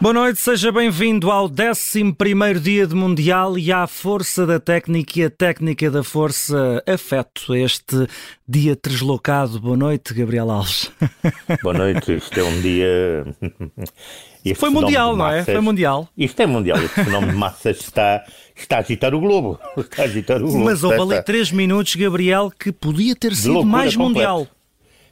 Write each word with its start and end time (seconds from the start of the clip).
Boa 0.00 0.14
noite, 0.14 0.40
seja 0.40 0.72
bem-vindo 0.72 1.30
ao 1.30 1.44
11 1.44 2.58
dia 2.58 2.86
de 2.86 2.94
Mundial 2.94 3.58
e 3.58 3.70
à 3.70 3.86
Força 3.86 4.46
da 4.46 4.58
Técnica 4.58 5.20
e 5.20 5.24
a 5.24 5.30
Técnica 5.30 5.90
da 5.90 6.02
Força 6.02 6.82
Afeto. 6.86 7.54
Este 7.54 8.06
dia 8.48 8.74
deslocado. 8.82 9.60
Boa 9.60 9.76
noite, 9.76 10.14
Gabriel 10.14 10.50
Alves. 10.50 10.90
Boa 11.62 11.74
noite, 11.74 12.16
isto 12.16 12.40
é 12.40 12.42
um 12.42 12.60
dia. 12.62 13.26
Este 14.42 14.54
Foi 14.58 14.70
mundial, 14.70 15.14
não 15.14 15.28
é? 15.28 15.44
Foi 15.44 15.60
mundial. 15.60 16.08
Isto 16.16 16.40
é 16.40 16.46
mundial. 16.46 16.78
Este 16.78 17.04
fenómeno 17.04 17.32
de 17.32 17.38
massas 17.38 17.80
está, 17.80 18.24
está 18.56 18.76
a 18.76 18.80
agitar 18.80 19.14
o 19.14 19.20
globo. 19.20 19.60
Está 19.76 20.04
a 20.04 20.04
agitar 20.06 20.38
o 20.38 20.46
globo. 20.46 20.64
Mas 20.64 20.82
houve 20.82 20.98
ali 20.98 21.22
três 21.22 21.52
minutos, 21.52 21.94
Gabriel, 21.94 22.50
que 22.58 22.72
podia 22.72 23.14
ter 23.14 23.34
sido 23.34 23.66
mais 23.66 23.94
mundial. 23.94 24.48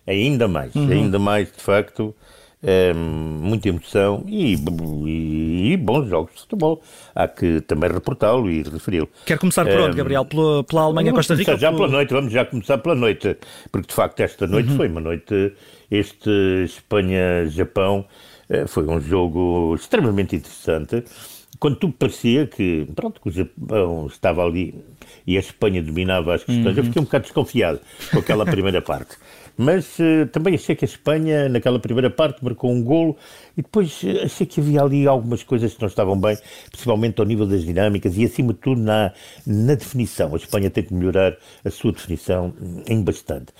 Ainda 0.06 0.48
mais, 0.48 0.74
uhum. 0.74 0.90
ainda 0.90 1.18
mais, 1.18 1.52
de 1.52 1.62
facto. 1.62 2.14
É, 2.60 2.92
muita 2.92 3.68
emoção 3.68 4.24
e, 4.26 4.56
e, 5.06 5.72
e, 5.72 5.76
bons 5.76 6.08
jogos 6.08 6.34
de 6.34 6.40
futebol. 6.40 6.82
Há 7.14 7.28
que 7.28 7.60
também 7.60 7.90
reportá-lo 7.90 8.50
e 8.50 8.62
referi-lo. 8.62 9.08
Quer 9.24 9.38
começar 9.38 9.64
por 9.64 9.78
onde, 9.78 9.96
Gabriel? 9.96 10.24
Pela, 10.24 10.64
pela 10.64 10.82
Alemanha-Costa 10.82 11.36
Rica? 11.36 11.56
Já 11.56 11.72
pela 11.72 11.86
noite, 11.86 12.12
vamos 12.12 12.32
já 12.32 12.44
começar 12.44 12.78
pela 12.78 12.96
noite, 12.96 13.36
porque 13.70 13.86
de 13.86 13.94
facto 13.94 14.20
esta 14.20 14.46
noite 14.46 14.70
uhum. 14.70 14.76
foi 14.76 14.88
uma 14.88 15.00
noite, 15.00 15.52
este 15.88 16.30
Espanha-Japão 16.64 18.04
eh, 18.48 18.66
foi 18.66 18.86
um 18.86 19.00
jogo 19.00 19.74
extremamente 19.74 20.36
interessante. 20.36 21.04
Quando 21.58 21.76
tudo 21.76 21.92
parecia 21.92 22.46
que, 22.46 22.86
pronto, 22.94 23.20
que 23.20 23.28
o 23.28 23.32
Japão 23.32 24.06
estava 24.06 24.44
ali 24.44 24.74
e 25.26 25.36
a 25.36 25.40
Espanha 25.40 25.82
dominava 25.82 26.34
as 26.34 26.44
questões, 26.44 26.76
uhum. 26.76 26.78
eu 26.78 26.84
fiquei 26.84 27.02
um 27.02 27.04
bocado 27.04 27.24
desconfiado 27.24 27.80
com 28.12 28.18
aquela 28.18 28.44
primeira 28.46 28.80
parte. 28.80 29.16
Mas 29.60 29.98
uh, 29.98 30.28
também 30.30 30.54
achei 30.54 30.76
que 30.76 30.84
a 30.84 30.88
Espanha, 30.88 31.48
naquela 31.48 31.80
primeira 31.80 32.08
parte, 32.08 32.44
marcou 32.44 32.70
um 32.70 32.80
golo 32.80 33.16
e 33.56 33.62
depois 33.62 34.00
uh, 34.04 34.24
achei 34.24 34.46
que 34.46 34.60
havia 34.60 34.80
ali 34.80 35.04
algumas 35.04 35.42
coisas 35.42 35.74
que 35.74 35.80
não 35.80 35.88
estavam 35.88 36.18
bem, 36.18 36.38
principalmente 36.70 37.18
ao 37.18 37.26
nível 37.26 37.44
das 37.44 37.64
dinâmicas 37.64 38.16
e, 38.16 38.24
acima 38.24 38.52
de 38.52 38.60
tudo, 38.60 38.80
na, 38.80 39.12
na 39.44 39.74
definição. 39.74 40.32
A 40.32 40.36
Espanha 40.36 40.70
tem 40.70 40.84
que 40.84 40.94
melhorar 40.94 41.36
a 41.64 41.70
sua 41.70 41.90
definição 41.90 42.54
em 42.86 43.02
bastante. 43.02 43.52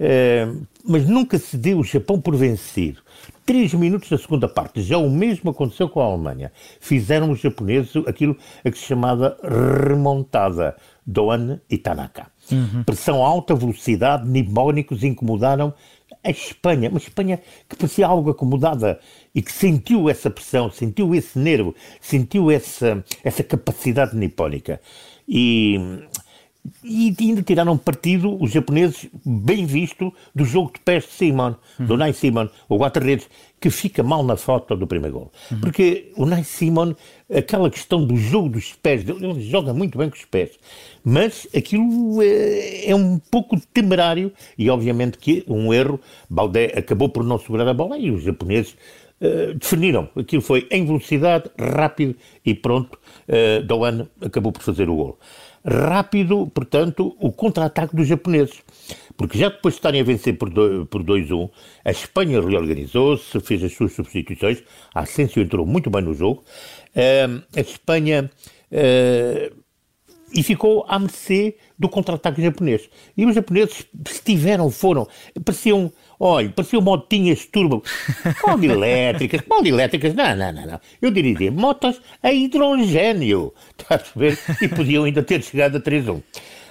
Uh, 0.00 0.66
mas 0.84 1.06
nunca 1.06 1.38
se 1.38 1.58
deu 1.58 1.80
o 1.80 1.84
Japão 1.84 2.18
por 2.18 2.34
vencido. 2.34 3.02
Três 3.44 3.74
minutos 3.74 4.08
da 4.08 4.16
segunda 4.16 4.48
parte, 4.48 4.80
já 4.80 4.96
o 4.96 5.10
mesmo 5.10 5.50
aconteceu 5.50 5.86
com 5.86 6.00
a 6.00 6.04
Alemanha. 6.04 6.50
Fizeram 6.80 7.30
os 7.30 7.40
japoneses 7.40 7.94
aquilo 8.06 8.38
a 8.64 8.70
que 8.70 8.78
se 8.78 8.86
chamava 8.86 9.36
remontada, 9.42 10.74
Doan 11.06 11.60
e 11.68 11.76
Tanaka. 11.76 12.31
Uhum. 12.50 12.82
Pressão 12.84 13.24
alta, 13.24 13.54
velocidade, 13.54 14.28
nibónicos 14.28 15.04
incomodaram 15.04 15.72
a 16.24 16.30
Espanha, 16.30 16.88
uma 16.88 16.98
Espanha 16.98 17.40
que 17.68 17.76
parecia 17.76 18.06
algo 18.06 18.30
acomodada 18.30 19.00
e 19.34 19.42
que 19.42 19.52
sentiu 19.52 20.08
essa 20.08 20.30
pressão, 20.30 20.70
sentiu 20.70 21.14
esse 21.14 21.38
nervo, 21.38 21.74
sentiu 22.00 22.50
essa, 22.50 23.04
essa 23.24 23.42
capacidade 23.42 24.16
nipónica. 24.16 24.80
E, 25.28 25.78
e 26.84 27.14
ainda 27.18 27.42
tiraram 27.42 27.76
partido 27.76 28.40
os 28.40 28.50
japoneses, 28.50 29.08
bem 29.24 29.66
visto, 29.66 30.12
do 30.34 30.44
jogo 30.44 30.72
de 30.72 30.80
pés 30.80 31.04
de 31.04 31.10
Simon, 31.10 31.54
uhum. 31.78 31.86
do 31.86 31.96
Nai 31.96 32.12
Simon, 32.12 32.48
o 32.68 32.76
guarda-redes, 32.76 33.28
que 33.62 33.70
fica 33.70 34.02
mal 34.02 34.24
na 34.24 34.36
foto 34.36 34.74
do 34.74 34.88
primeiro 34.88 35.16
gol. 35.16 35.32
Uhum. 35.48 35.60
Porque 35.60 36.10
o 36.16 36.26
Nai 36.26 36.42
Simon, 36.42 36.94
aquela 37.32 37.70
questão 37.70 38.04
do 38.04 38.16
jogo 38.16 38.48
dos 38.48 38.72
pés, 38.72 39.08
ele 39.08 39.40
joga 39.40 39.72
muito 39.72 39.96
bem 39.96 40.10
com 40.10 40.16
os 40.16 40.24
pés, 40.24 40.50
mas 41.04 41.46
aquilo 41.56 42.20
é, 42.20 42.90
é 42.90 42.94
um 42.94 43.20
pouco 43.20 43.56
temerário 43.72 44.32
e 44.58 44.68
obviamente 44.68 45.16
que 45.16 45.44
um 45.46 45.72
erro, 45.72 46.00
Baldé 46.28 46.72
acabou 46.76 47.08
por 47.08 47.22
não 47.22 47.38
segurar 47.38 47.68
a 47.68 47.72
bola 47.72 47.96
e 47.96 48.10
os 48.10 48.22
japoneses 48.22 48.74
Uh, 49.22 49.54
definiram. 49.54 50.08
Aquilo 50.16 50.42
foi 50.42 50.66
em 50.68 50.84
velocidade, 50.84 51.48
rápido 51.56 52.16
e 52.44 52.56
pronto. 52.56 52.98
Uh, 53.28 53.62
Doan 53.62 54.08
acabou 54.20 54.50
por 54.50 54.64
fazer 54.64 54.88
o 54.88 54.96
gol. 54.96 55.18
Rápido, 55.64 56.48
portanto, 56.48 57.16
o 57.20 57.30
contra-ataque 57.30 57.94
dos 57.94 58.08
japoneses. 58.08 58.62
Porque 59.16 59.38
já 59.38 59.48
depois 59.48 59.74
de 59.74 59.78
estarem 59.78 60.00
a 60.00 60.04
vencer 60.04 60.36
por 60.36 60.50
2-1, 60.50 61.50
a 61.84 61.90
Espanha 61.90 62.40
reorganizou-se, 62.40 63.38
fez 63.40 63.62
as 63.62 63.72
suas 63.72 63.92
substituições, 63.92 64.62
a 64.92 65.00
Asensio 65.00 65.42
entrou 65.42 65.64
muito 65.64 65.88
bem 65.88 66.02
no 66.02 66.14
jogo, 66.14 66.42
uh, 66.96 67.42
a 67.56 67.60
Espanha 67.60 68.30
uh, 68.72 69.62
e 70.34 70.42
ficou 70.42 70.84
à 70.88 70.98
mercê 70.98 71.56
do 71.78 71.88
contra-ataque 71.88 72.42
japonês. 72.42 72.88
E 73.16 73.24
os 73.26 73.34
japoneses 73.34 73.86
estiveram, 74.10 74.70
foram, 74.70 75.06
pareciam, 75.44 75.92
olha, 76.18 76.48
pareciam 76.50 76.82
motinhas 76.82 77.46
turbo, 77.46 77.82
moto 78.46 78.64
elétricas, 78.64 79.42
moto 79.48 79.66
elétricas, 79.66 80.14
não, 80.14 80.36
não, 80.36 80.52
não, 80.52 80.66
não. 80.66 80.80
Eu 81.00 81.10
diria 81.10 81.50
motos 81.50 82.00
a 82.22 82.32
hidrogênio, 82.32 83.52
estás 83.78 84.12
a 84.14 84.18
ver? 84.18 84.38
E 84.60 84.68
podiam 84.68 85.04
ainda 85.04 85.22
ter 85.22 85.42
chegado 85.42 85.76
a 85.76 85.80
3-1. 85.80 86.22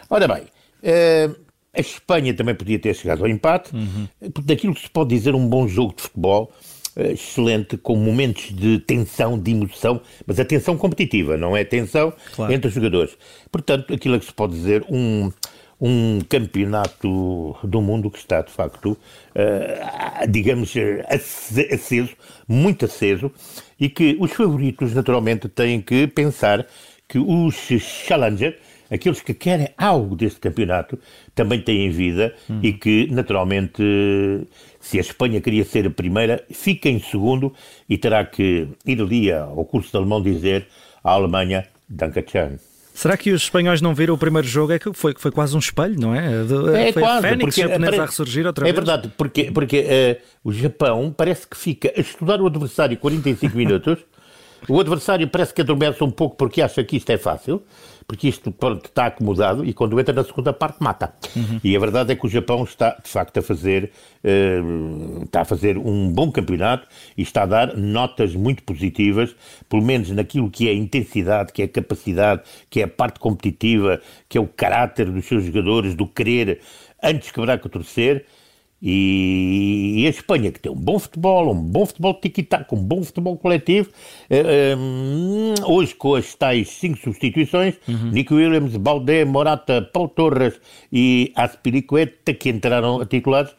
Ora 0.09 0.27
bem, 0.27 0.43
uh, 0.43 1.35
a 1.73 1.79
Espanha 1.79 2.33
também 2.33 2.55
podia 2.55 2.79
ter 2.79 2.93
chegado 2.93 3.23
ao 3.23 3.29
empate, 3.29 3.73
uhum. 3.73 4.07
daquilo 4.43 4.73
que 4.73 4.81
se 4.81 4.89
pode 4.89 5.09
dizer 5.09 5.33
um 5.33 5.47
bom 5.47 5.67
jogo 5.67 5.93
de 5.95 6.01
futebol, 6.01 6.51
eh, 6.95 7.13
excelente, 7.13 7.77
com 7.77 7.95
momentos 7.95 8.53
de 8.53 8.79
tensão, 8.79 9.39
de 9.39 9.51
emoção, 9.51 10.01
mas 10.27 10.39
a 10.39 10.45
tensão 10.45 10.77
competitiva, 10.77 11.37
não 11.37 11.55
é 11.55 11.63
tensão 11.63 12.13
claro. 12.35 12.51
entre 12.51 12.67
os 12.67 12.73
jogadores. 12.73 13.17
Portanto, 13.49 13.93
aquilo 13.93 14.19
que 14.19 14.25
se 14.25 14.33
pode 14.33 14.53
dizer, 14.53 14.85
um, 14.89 15.31
um 15.81 16.19
campeonato 16.29 17.57
do 17.63 17.81
mundo 17.81 18.11
que 18.11 18.19
está, 18.19 18.41
de 18.41 18.51
facto, 18.51 18.91
uh, 18.91 20.27
digamos, 20.29 20.71
aceso, 21.09 22.11
muito 22.47 22.85
aceso, 22.85 23.31
e 23.79 23.89
que 23.89 24.15
os 24.19 24.31
favoritos, 24.31 24.93
naturalmente, 24.93 25.49
têm 25.49 25.81
que 25.81 26.05
pensar 26.05 26.67
que 27.07 27.17
os 27.17 27.55
challenger, 28.05 28.59
aqueles 28.91 29.21
que 29.21 29.33
querem 29.33 29.69
algo 29.75 30.15
deste 30.15 30.39
campeonato, 30.39 30.99
também 31.33 31.59
têm 31.59 31.89
vida 31.89 32.35
hum. 32.47 32.59
e 32.61 32.73
que, 32.73 33.07
naturalmente, 33.11 33.81
se 34.79 34.99
a 34.99 35.01
Espanha 35.01 35.41
queria 35.41 35.65
ser 35.65 35.87
a 35.87 35.89
primeira, 35.89 36.45
fica 36.51 36.89
em 36.89 36.99
segundo 36.99 37.53
e 37.89 37.97
terá 37.97 38.23
que 38.23 38.67
ir 38.85 39.01
ali 39.01 39.31
ao 39.31 39.65
curso 39.65 39.89
de 39.89 39.97
alemão 39.97 40.21
dizer 40.21 40.67
à 41.03 41.11
Alemanha 41.11 41.67
Dankeschön. 41.89 42.70
Será 43.01 43.17
que 43.17 43.31
os 43.31 43.41
espanhóis 43.41 43.81
não 43.81 43.95
viram 43.95 44.13
o 44.13 44.17
primeiro 44.17 44.47
jogo? 44.47 44.73
É 44.73 44.77
que 44.77 44.93
foi, 44.93 45.15
foi 45.17 45.31
quase 45.31 45.55
um 45.55 45.59
espelho, 45.59 45.99
não 45.99 46.13
é? 46.13 46.43
é 46.87 46.93
foi 46.93 47.01
quase, 47.01 47.25
a 47.25 47.29
Fênix 47.29 47.55
porque, 47.55 47.61
japonesa 47.67 48.03
a 48.03 48.05
ressurgir 48.05 48.45
outra 48.45 48.63
é 48.63 48.65
vez. 48.65 48.77
É 48.77 48.79
verdade, 48.79 49.11
porque, 49.17 49.51
porque 49.51 49.79
uh, 49.79 50.21
o 50.43 50.53
Japão 50.53 51.11
parece 51.11 51.47
que 51.47 51.57
fica 51.57 51.91
a 51.97 51.99
estudar 51.99 52.39
o 52.39 52.45
adversário 52.45 52.95
45 52.95 53.57
minutos, 53.57 53.97
o 54.69 54.79
adversário 54.79 55.27
parece 55.27 55.51
que 55.51 55.61
adormece 55.61 56.03
um 56.03 56.11
pouco 56.11 56.35
porque 56.35 56.61
acha 56.61 56.83
que 56.83 56.95
isto 56.95 57.09
é 57.09 57.17
fácil, 57.17 57.63
porque 58.11 58.27
isto 58.27 58.51
pronto, 58.51 58.87
está 58.87 59.05
acomodado 59.05 59.63
e 59.63 59.73
quando 59.73 59.97
entra 59.97 60.13
na 60.13 60.25
segunda 60.25 60.51
parte 60.51 60.83
mata. 60.83 61.13
Uhum. 61.33 61.61
E 61.63 61.77
a 61.77 61.79
verdade 61.79 62.11
é 62.11 62.15
que 62.17 62.25
o 62.25 62.29
Japão 62.29 62.65
está, 62.65 62.97
de 63.01 63.09
facto, 63.09 63.37
a 63.37 63.41
fazer, 63.41 63.89
uh, 64.21 65.23
está 65.23 65.43
a 65.43 65.45
fazer 65.45 65.77
um 65.77 66.11
bom 66.11 66.29
campeonato 66.29 66.85
e 67.17 67.21
está 67.21 67.43
a 67.43 67.45
dar 67.45 67.77
notas 67.77 68.35
muito 68.35 68.63
positivas, 68.63 69.33
pelo 69.69 69.81
menos 69.81 70.09
naquilo 70.09 70.49
que 70.49 70.67
é 70.67 70.71
a 70.71 70.75
intensidade, 70.75 71.53
que 71.53 71.61
é 71.61 71.65
a 71.65 71.69
capacidade, 71.69 72.41
que 72.69 72.81
é 72.81 72.83
a 72.83 72.87
parte 72.89 73.17
competitiva, 73.17 74.01
que 74.27 74.37
é 74.37 74.41
o 74.41 74.47
caráter 74.47 75.09
dos 75.09 75.25
seus 75.25 75.45
jogadores, 75.45 75.95
do 75.95 76.05
querer 76.05 76.59
antes 77.01 77.31
quebrar 77.31 77.59
que 77.59 77.69
torcer. 77.69 78.25
E, 78.83 80.03
a 80.07 80.09
Espanha, 80.09 80.51
que 80.51 80.59
tem 80.59 80.71
um 80.71 80.75
bom 80.75 80.97
futebol, 80.97 81.51
um 81.51 81.61
bom 81.61 81.85
futebol 81.85 82.15
tiki-taka, 82.15 82.73
um 82.73 82.83
bom 82.83 83.03
futebol 83.03 83.37
coletivo, 83.37 83.91
eh, 84.27 84.73
eh, 84.73 85.63
hoje 85.67 85.93
com 85.93 86.15
as 86.15 86.33
tais 86.33 86.67
cinco 86.67 86.97
substituições, 86.97 87.75
uhum. 87.87 88.09
Nico 88.09 88.33
Williams, 88.33 88.75
Baldé, 88.77 89.23
Morata, 89.23 89.83
Paulo 89.83 90.09
Torres 90.09 90.59
e 90.91 91.31
Aspiricueta, 91.35 92.33
que 92.33 92.49
entraram 92.49 93.01
a 93.01 93.05
titulares, 93.05 93.51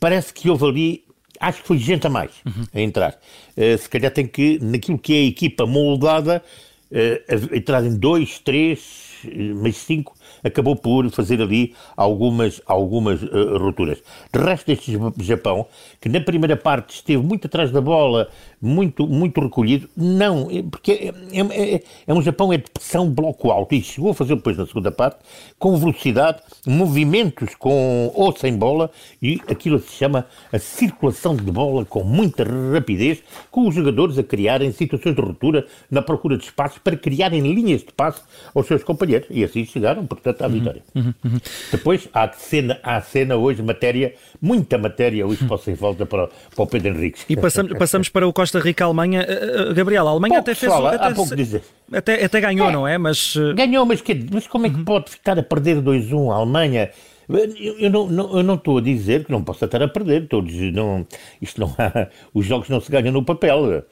parece 0.00 0.32
que 0.32 0.48
houve 0.48 0.64
ali, 0.64 1.04
acho 1.38 1.60
que 1.60 1.68
foi 1.68 1.76
gente 1.76 2.06
a 2.06 2.10
mais 2.10 2.30
uhum. 2.46 2.64
a 2.74 2.80
entrar. 2.80 3.18
Uh, 3.54 3.76
se 3.76 3.90
calhar 3.90 4.10
tem 4.10 4.26
que, 4.26 4.58
naquilo 4.62 4.98
que 4.98 5.12
é 5.12 5.18
a 5.18 5.24
equipa 5.24 5.66
moldada, 5.66 6.42
uh, 6.90 7.54
entrarem 7.54 7.94
dois, 7.94 8.38
três, 8.38 9.18
mas 9.62 9.76
cinco 9.76 10.16
acabou 10.44 10.76
por 10.76 11.10
fazer 11.10 11.40
ali 11.40 11.74
algumas, 11.96 12.60
algumas 12.66 13.22
uh, 13.22 13.58
rupturas. 13.58 14.02
De 14.32 14.38
resto, 14.38 14.70
este 14.70 14.98
Japão, 15.20 15.66
que 16.00 16.08
na 16.08 16.20
primeira 16.20 16.56
parte 16.56 16.94
esteve 16.94 17.22
muito 17.22 17.46
atrás 17.46 17.70
da 17.70 17.80
bola, 17.80 18.28
muito, 18.60 19.06
muito 19.06 19.40
recolhido, 19.40 19.88
não, 19.96 20.50
eh, 20.50 20.62
porque 20.62 20.92
é, 20.92 21.38
é, 21.38 21.74
é, 21.74 21.82
é 22.06 22.14
um 22.14 22.22
Japão 22.22 22.52
é 22.52 22.56
de 22.56 22.70
pressão 22.70 23.08
bloco 23.08 23.50
alto 23.50 23.74
e 23.74 23.82
chegou 23.82 24.10
a 24.10 24.14
fazer 24.14 24.34
depois 24.34 24.56
na 24.56 24.66
segunda 24.66 24.90
parte 24.90 25.18
com 25.58 25.76
velocidade, 25.76 26.40
movimentos 26.66 27.54
com 27.54 28.10
ou 28.14 28.36
sem 28.36 28.56
bola 28.56 28.90
e 29.22 29.40
aquilo 29.48 29.78
se 29.78 29.92
chama 29.92 30.26
a 30.52 30.58
circulação 30.58 31.36
de 31.36 31.50
bola 31.50 31.84
com 31.84 32.02
muita 32.02 32.44
rapidez, 32.44 33.22
com 33.50 33.68
os 33.68 33.74
jogadores 33.74 34.18
a 34.18 34.22
criarem 34.22 34.72
situações 34.72 35.14
de 35.14 35.20
ruptura 35.20 35.66
na 35.90 36.02
procura 36.02 36.36
de 36.36 36.44
espaços 36.44 36.78
para 36.78 36.96
criarem 36.96 37.40
linhas 37.40 37.82
de 37.82 37.92
passe 37.92 38.22
aos 38.54 38.66
seus 38.66 38.82
companheiros 38.82 39.28
e 39.30 39.44
assim 39.44 39.64
chegaram, 39.64 40.06
portanto, 40.06 40.42
à 40.42 40.48
vitória. 40.48 40.82
Uhum, 40.94 41.14
uhum. 41.24 41.40
Depois 41.70 42.08
há 42.12 42.30
cena, 42.32 42.80
há 42.82 43.00
cena 43.00 43.36
hoje, 43.36 43.62
matéria, 43.62 44.14
muita 44.40 44.78
matéria 44.78 45.26
hoje 45.26 45.44
possa 45.46 45.70
em 45.70 45.74
volta 45.74 46.06
para, 46.06 46.28
para 46.28 46.62
o 46.62 46.66
Pedro 46.66 46.88
Henriques. 46.88 47.24
E 47.28 47.36
passamos, 47.36 47.72
passamos 47.78 48.08
para 48.08 48.26
o 48.26 48.32
Costa 48.32 48.45
Rica-Alemanha. 48.54 49.26
Uh, 49.70 49.74
Gabriel, 49.74 50.06
a 50.06 50.10
Alemanha 50.10 50.34
pouco, 50.34 50.50
até 50.50 50.54
fez. 50.54 50.72
Fala, 50.72 50.94
até, 50.94 51.04
há 51.04 51.14
pouco 51.14 51.36
dizer. 51.36 51.62
Até, 51.92 52.24
até 52.24 52.40
ganhou, 52.40 52.68
é, 52.68 52.72
não 52.72 52.88
é? 52.88 52.98
Mas, 52.98 53.36
Ganhou, 53.54 53.84
mas, 53.84 54.00
que, 54.00 54.26
mas 54.32 54.46
como 54.46 54.66
é 54.66 54.70
que 54.70 54.76
uhum. 54.76 54.84
pode 54.84 55.10
ficar 55.10 55.38
a 55.38 55.42
perder 55.42 55.80
2-1 55.82 56.32
a 56.32 56.36
Alemanha? 56.36 56.90
Eu, 57.28 57.78
eu, 57.78 57.90
não, 57.90 58.06
não, 58.06 58.36
eu 58.36 58.42
não 58.42 58.54
estou 58.54 58.78
a 58.78 58.80
dizer 58.80 59.24
que 59.24 59.32
não 59.32 59.42
possa 59.42 59.64
estar 59.64 59.82
a 59.82 59.88
perder, 59.88 60.28
todos 60.28 60.52
não, 60.72 61.06
isto 61.42 61.60
não 61.60 61.74
há, 61.76 62.08
os 62.32 62.46
jogos 62.46 62.68
não 62.68 62.80
se 62.80 62.90
ganham 62.90 63.12
no 63.12 63.24
papel, 63.24 63.84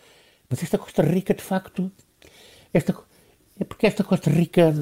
mas 0.48 0.62
esta 0.62 0.78
Costa 0.78 1.02
Rica, 1.02 1.34
de 1.34 1.42
facto, 1.42 1.90
esta, 2.72 2.94
é 3.58 3.64
porque 3.64 3.86
esta 3.86 4.02
Costa 4.02 4.30
Rica 4.30 4.74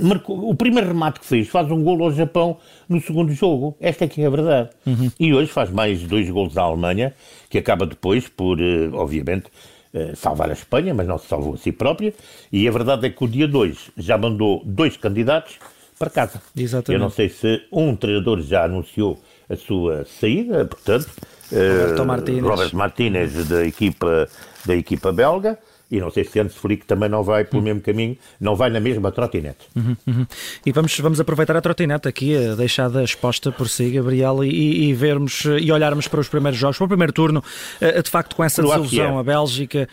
marcou, 0.00 0.48
o 0.48 0.54
primeiro 0.54 0.88
remate 0.88 1.20
que 1.20 1.26
fez 1.26 1.48
faz 1.48 1.70
um 1.70 1.82
gol 1.82 2.02
ao 2.02 2.12
Japão 2.12 2.56
no 2.88 3.00
segundo 3.00 3.32
jogo, 3.32 3.76
esta 3.80 4.04
é 4.04 4.08
que 4.08 4.22
é 4.22 4.26
a 4.26 4.30
verdade. 4.30 4.70
Uhum. 4.86 5.10
E 5.20 5.34
hoje 5.34 5.50
faz 5.50 5.70
mais 5.70 6.02
dois 6.02 6.28
gols 6.30 6.56
à 6.56 6.62
Alemanha, 6.62 7.14
que 7.50 7.58
acaba 7.58 7.84
depois 7.86 8.26
por, 8.26 8.58
eh, 8.60 8.88
obviamente, 8.94 9.46
eh, 9.92 10.14
salvar 10.14 10.48
a 10.48 10.54
Espanha, 10.54 10.94
mas 10.94 11.06
não 11.06 11.18
se 11.18 11.26
salvou 11.26 11.54
a 11.54 11.56
si 11.58 11.70
própria, 11.70 12.14
e 12.50 12.66
a 12.66 12.70
verdade 12.70 13.06
é 13.06 13.10
que 13.10 13.22
o 13.22 13.28
dia 13.28 13.46
2 13.46 13.90
já 13.98 14.16
mandou 14.16 14.62
dois 14.64 14.96
candidatos 14.96 15.58
para 15.98 16.08
casa. 16.08 16.40
Exatamente. 16.56 16.92
Eu 16.92 16.98
não 16.98 17.10
sei 17.10 17.28
se 17.28 17.60
um 17.70 17.94
treinador 17.94 18.40
já 18.40 18.64
anunciou 18.64 19.20
a 19.50 19.56
sua 19.56 20.06
saída, 20.06 20.64
portanto, 20.64 21.10
Roberto 21.50 22.02
uh, 22.02 22.06
Martínez, 22.06 22.42
Robert 22.44 22.74
Martínez 22.74 23.48
da 23.48 23.66
equipa, 23.66 24.28
da 24.64 24.74
equipa 24.74 25.12
belga. 25.12 25.58
E 25.90 26.00
não 26.00 26.10
sei 26.10 26.24
se 26.24 26.38
Hans 26.38 26.54
Flick 26.54 26.84
também 26.84 27.08
não 27.08 27.22
vai 27.22 27.44
pelo 27.44 27.60
uhum. 27.60 27.64
mesmo 27.64 27.80
caminho, 27.80 28.16
não 28.38 28.54
vai 28.54 28.68
na 28.68 28.78
mesma 28.78 29.10
trotinete. 29.10 29.66
Uhum, 29.74 29.96
uhum. 30.06 30.26
E 30.66 30.70
vamos, 30.70 30.98
vamos 31.00 31.18
aproveitar 31.18 31.56
a 31.56 31.60
trotinete 31.60 32.06
aqui, 32.06 32.34
deixada 32.56 33.02
exposta 33.02 33.50
por 33.50 33.68
si, 33.68 33.90
Gabriel, 33.90 34.44
e, 34.44 34.88
e, 34.88 34.94
vermos 34.94 35.44
e 35.60 35.72
olharmos 35.72 36.06
para 36.06 36.20
os 36.20 36.28
primeiros 36.28 36.58
jogos, 36.58 36.76
para 36.76 36.84
o 36.84 36.88
primeiro 36.88 37.12
turno, 37.12 37.42
eh, 37.80 38.02
de 38.02 38.10
facto 38.10 38.36
com 38.36 38.44
essa 38.44 38.62
desilusão, 38.62 39.18
a 39.18 39.24
Bélgica. 39.24 39.88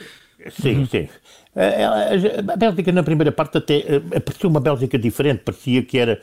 Sim, 0.61 0.79
uhum. 0.79 0.85
sim. 0.85 1.07
A 1.55 2.57
Bélgica, 2.57 2.91
na 2.91 3.01
primeira 3.01 3.31
parte, 3.31 3.57
até 3.57 3.77
eh, 3.77 4.19
parecia 4.19 4.49
uma 4.49 4.59
Bélgica 4.59 4.99
diferente, 4.99 5.41
parecia 5.43 5.81
que 5.83 5.97
era. 5.97 6.19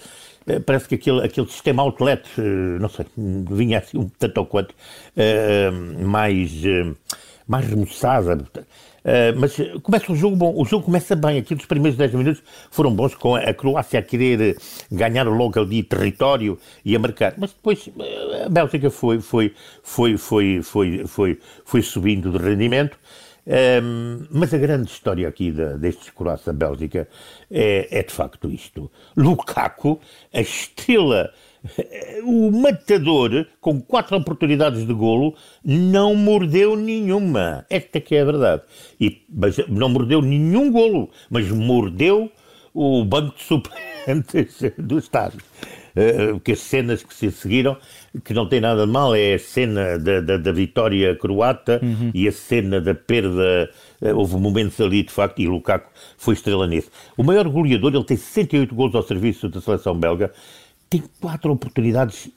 Eh, 0.47 0.61
parece 0.61 0.87
que 0.89 0.97
aquele, 0.97 1.25
aquele 1.25 1.47
sistema 1.49 1.83
outlet, 1.83 2.23
eh, 2.39 2.79
não 2.79 2.91
sei, 2.91 3.07
vinha 3.17 3.79
assim 3.79 3.97
um 3.97 4.11
tanto 4.19 4.39
ou 4.39 4.47
quanto 4.47 4.75
mais, 5.99 6.53
mais 7.49 7.67
remoçada. 7.67 8.45
Mas 9.37 9.57
começa 9.83 10.13
o 10.13 10.17
jogo 10.17 10.37
bom, 10.37 10.55
o 10.57 10.65
jogo 10.65 10.85
começa 10.85 11.17
bem, 11.17 11.39
aqui 11.39 11.55
os 11.55 11.67
primeiros 11.67 11.99
10 11.99 12.15
minutos 12.15 12.43
foram 12.71 12.95
bons, 12.95 13.15
com 13.15 13.35
a 13.35 13.53
Croácia 13.53 13.99
a 13.99 14.03
querer 14.03 14.57
ganhar 14.91 15.25
logo 15.25 15.59
ali 15.59 15.83
território 15.83 16.59
e 16.85 16.95
a 16.95 16.99
marcar, 16.99 17.35
mas 17.37 17.53
depois 17.53 17.89
a 18.45 18.49
Bélgica 18.49 18.91
foi, 18.91 19.21
foi, 19.21 19.55
foi, 19.83 20.17
foi, 20.17 20.63
foi, 20.63 21.07
foi, 21.07 21.39
foi 21.65 21.83
subindo 21.83 22.31
de 22.31 22.39
rendimento, 22.39 22.97
um, 23.45 24.25
mas 24.31 24.55
a 24.55 24.59
grande 24.59 24.89
história 24.91 25.27
aqui 25.27 25.51
de, 25.51 25.77
destes 25.79 26.11
Croácia-Bélgica 26.11 27.09
é, 27.51 27.89
é, 27.91 28.03
de 28.03 28.13
facto 28.13 28.49
isto. 28.49 28.91
Lukaku, 29.17 30.01
a 30.33 30.41
estrela, 30.41 31.33
o 32.25 32.51
matador, 32.51 33.47
com 33.61 33.81
quatro 33.81 34.17
oportunidades 34.17 34.87
de 34.87 34.93
golo, 34.93 35.35
não 35.65 36.15
mordeu 36.15 36.77
nenhuma. 36.77 37.65
Esta 37.71 38.01
que 38.01 38.15
é 38.15 38.23
a 38.23 38.25
verdade. 38.25 38.63
E, 39.01 39.23
não 39.69 39.89
mordeu 39.89 40.21
nenhum 40.21 40.71
golo, 40.71 41.11
mas 41.31 41.49
mordeu 41.51 42.31
o 42.75 43.05
banco 43.05 43.37
de 43.37 43.43
suplentes 43.43 44.73
do 44.79 44.99
Estado. 44.99 45.37
Uh, 45.95 46.41
que 46.41 46.53
as 46.53 46.61
cenas 46.61 47.03
que 47.03 47.13
se 47.13 47.31
seguiram 47.31 47.77
que 48.25 48.33
não 48.33 48.49
tem 48.49 48.61
nada 48.61 48.87
de 48.87 48.93
mal, 48.93 49.15
é 49.15 49.35
a 49.35 49.39
cena 49.39 49.99
da, 49.99 50.21
da, 50.21 50.37
da 50.37 50.53
vitória 50.53 51.15
croata 51.17 51.81
uhum. 51.83 52.11
e 52.15 52.29
a 52.29 52.33
cena 52.33 52.81
da 52.81 52.95
perda. 52.95 53.71
Eh, 54.01 54.13
houve 54.13 54.37
momentos 54.37 54.81
ali, 54.81 55.03
de 55.03 55.11
facto, 55.11 55.41
e 55.41 55.47
Lukaku 55.47 55.91
foi 56.17 56.35
estrela 56.35 56.67
nisso. 56.67 56.91
O 57.17 57.23
maior 57.23 57.49
goleador, 57.49 57.95
ele 57.95 58.05
tem 58.05 58.17
68 58.17 58.75
gols 58.75 58.95
ao 58.95 59.03
serviço 59.03 59.49
da 59.49 59.61
seleção 59.61 59.95
belga, 59.95 60.33
tem 60.93 61.03
quatro 61.21 61.51
oportunidades, 61.51 62.29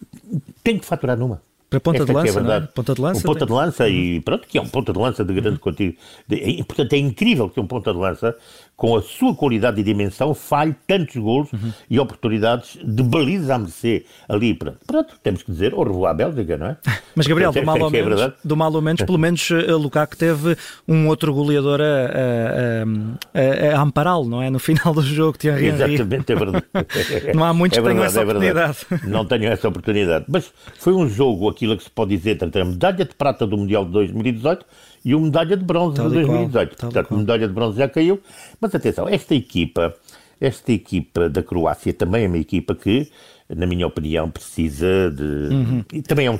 tem 0.64 0.80
que 0.80 0.86
faturar 0.86 1.18
numa. 1.18 1.42
Para 1.70 1.80
ponta 1.80 1.98
Esta 1.98 2.06
de 2.06 2.14
lança, 2.14 2.30
é 2.30 2.32
verdade. 2.32 2.68
Ponta 2.74 2.94
de 2.94 3.02
lança. 3.02 3.20
Um 3.20 3.24
ponta 3.24 3.46
de 3.46 3.52
lança 3.52 3.90
e 3.90 4.22
pronto, 4.22 4.48
que 4.48 4.58
é 4.58 4.62
um 4.62 4.68
ponta 4.68 4.94
de 4.94 5.00
lança 5.00 5.26
de 5.26 5.34
grande 5.34 5.50
uhum. 5.50 5.58
quantidade. 5.58 5.98
É, 6.32 6.64
portanto, 6.64 6.94
é 6.94 6.98
incrível 6.98 7.50
que 7.50 7.60
um 7.60 7.68
ponta 7.68 7.92
de 7.92 8.00
lança, 8.00 8.36
com 8.76 8.96
a 8.96 9.02
sua 9.02 9.34
qualidade 9.34 9.80
e 9.80 9.84
dimensão, 9.84 10.34
falhe 10.34 10.76
tantos 10.86 11.16
gols 11.16 11.52
uhum. 11.54 11.72
e 11.90 11.98
oportunidades 12.00 12.78
de 12.84 13.04
baliza 13.04 13.56
a 13.56 13.60
merecer 13.60 14.06
ali. 14.28 14.54
Pronto, 14.54 14.80
pronto, 14.86 15.16
temos 15.24 15.44
que 15.44 15.52
dizer, 15.52 15.74
au 15.74 15.84
revoir 15.84 16.12
à 16.12 16.14
Bélgica, 16.14 16.58
não 16.58 16.68
é? 16.68 16.78
Mas, 17.16 17.26
Gabriel, 17.26 17.54
do 17.54 17.64
mal, 17.66 17.82
ao 17.82 17.88
é 17.88 17.92
menos, 17.92 18.34
do 18.44 18.58
mal 18.58 18.74
ou 18.74 18.82
menos, 18.82 19.02
pelo 19.02 19.18
menos 19.18 19.50
uh, 19.50 19.78
Lukaku 19.78 20.18
teve 20.18 20.58
um 20.88 21.08
outro 21.08 21.34
goleador 21.34 21.80
a, 21.80 21.86
a, 23.34 23.74
a, 23.74 23.78
a 23.78 23.82
ampará-lo, 23.82 24.28
não 24.28 24.42
é? 24.42 24.50
No 24.50 24.60
final 24.60 24.94
do 24.94 25.02
jogo, 25.02 25.38
Thierry 25.38 25.68
Exatamente, 25.68 26.34
é 26.34 26.36
verdade. 26.36 26.66
não 27.34 27.46
há 27.46 27.54
muitos 27.54 27.78
é 27.78 27.82
que 27.82 27.88
tenham 27.88 28.04
essa 28.04 28.20
é 28.20 28.24
oportunidade. 28.24 28.78
Não 29.04 29.26
tenho 29.26 29.46
essa 29.46 29.68
oportunidade. 29.70 30.26
Mas 30.28 30.52
foi 30.78 30.94
um 30.94 31.08
jogo 31.08 31.50
aquilo 31.50 31.78
que 31.78 31.84
se 31.84 31.90
pode 31.90 32.16
dizer 32.16 32.44
entre 32.44 32.62
a 32.62 32.66
medalha 32.66 33.06
de 33.06 33.16
prata 33.16 33.48
do 33.48 33.58
Mundial 33.58 33.86
de 33.86 33.92
2018 33.92 34.66
e 35.06 35.14
o 35.14 35.22
medalha 35.22 35.56
de 35.56 35.64
bronze 35.64 35.98
tal 35.98 36.10
de 36.10 36.16
2018. 36.16 36.76
Qual, 36.76 36.92
Portanto, 36.92 37.14
a 37.14 37.18
medalha 37.18 37.48
de 37.48 37.54
bronze 37.54 37.78
já 37.78 37.88
caiu. 37.88 38.20
Mas 38.60 38.74
atenção, 38.74 39.08
esta 39.08 39.36
equipa, 39.36 39.94
esta 40.42 40.72
equipa 40.72 41.30
da 41.30 41.44
Croácia 41.44 41.94
também 41.94 42.26
é 42.26 42.28
uma 42.28 42.40
equipa 42.40 42.74
que, 42.74 43.12
na 43.48 43.68
minha 43.68 43.86
opinião, 43.86 44.32
precisa 44.32 45.12
de. 45.16 45.24
Uhum. 45.24 45.84
Também 46.08 46.26
é 46.26 46.32
um, 46.32 46.40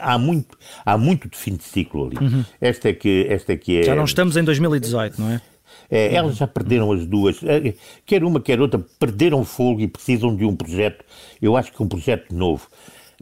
há, 0.00 0.18
muito, 0.18 0.58
há 0.84 0.98
muito 0.98 1.28
de 1.28 1.36
fim 1.36 1.54
de 1.54 1.62
ciclo 1.62 2.08
ali. 2.08 2.16
Uhum. 2.16 2.44
Esta, 2.60 2.88
é 2.88 2.92
que, 2.92 3.26
esta 3.30 3.52
é 3.52 3.56
que 3.56 3.78
é. 3.78 3.82
Já 3.84 3.94
não 3.94 4.04
estamos 4.04 4.36
em 4.36 4.42
2018, 4.42 5.20
não 5.20 5.30
é? 5.30 5.40
É, 5.88 6.14
elas 6.14 6.36
já 6.36 6.46
perderam 6.46 6.90
as 6.90 7.06
duas, 7.06 7.40
é, 7.44 7.74
quer 8.04 8.24
uma, 8.24 8.40
quer 8.40 8.60
outra, 8.60 8.84
perderam 8.98 9.44
fogo 9.44 9.80
e 9.80 9.86
precisam 9.86 10.34
de 10.34 10.44
um 10.44 10.56
projeto, 10.56 11.04
eu 11.40 11.56
acho 11.56 11.72
que 11.72 11.82
um 11.82 11.88
projeto 11.88 12.34
novo. 12.34 12.66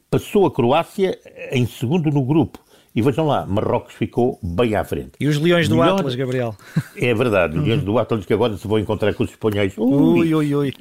Passou 0.08 0.46
a 0.46 0.50
Croácia 0.50 1.18
em 1.52 1.66
segundo 1.66 2.10
no 2.10 2.24
grupo. 2.24 2.58
E 2.92 3.02
vejam 3.02 3.24
lá, 3.24 3.46
Marrocos 3.46 3.94
ficou 3.94 4.40
bem 4.42 4.74
à 4.74 4.82
frente. 4.82 5.12
E 5.20 5.28
os 5.28 5.38
Leões 5.38 5.68
do 5.68 5.76
Melhor... 5.76 6.00
Atlas, 6.00 6.16
Gabriel? 6.16 6.56
É 6.96 7.14
verdade, 7.14 7.56
os 7.56 7.64
Leões 7.64 7.84
do 7.84 7.96
Atlas 7.98 8.26
que 8.26 8.32
agora 8.32 8.56
se 8.56 8.66
vão 8.66 8.80
encontrar 8.80 9.14
com 9.14 9.22
os 9.22 9.30
espanhóis. 9.30 9.72
Ui, 9.78 10.34
ui, 10.34 10.54
ui. 10.54 10.74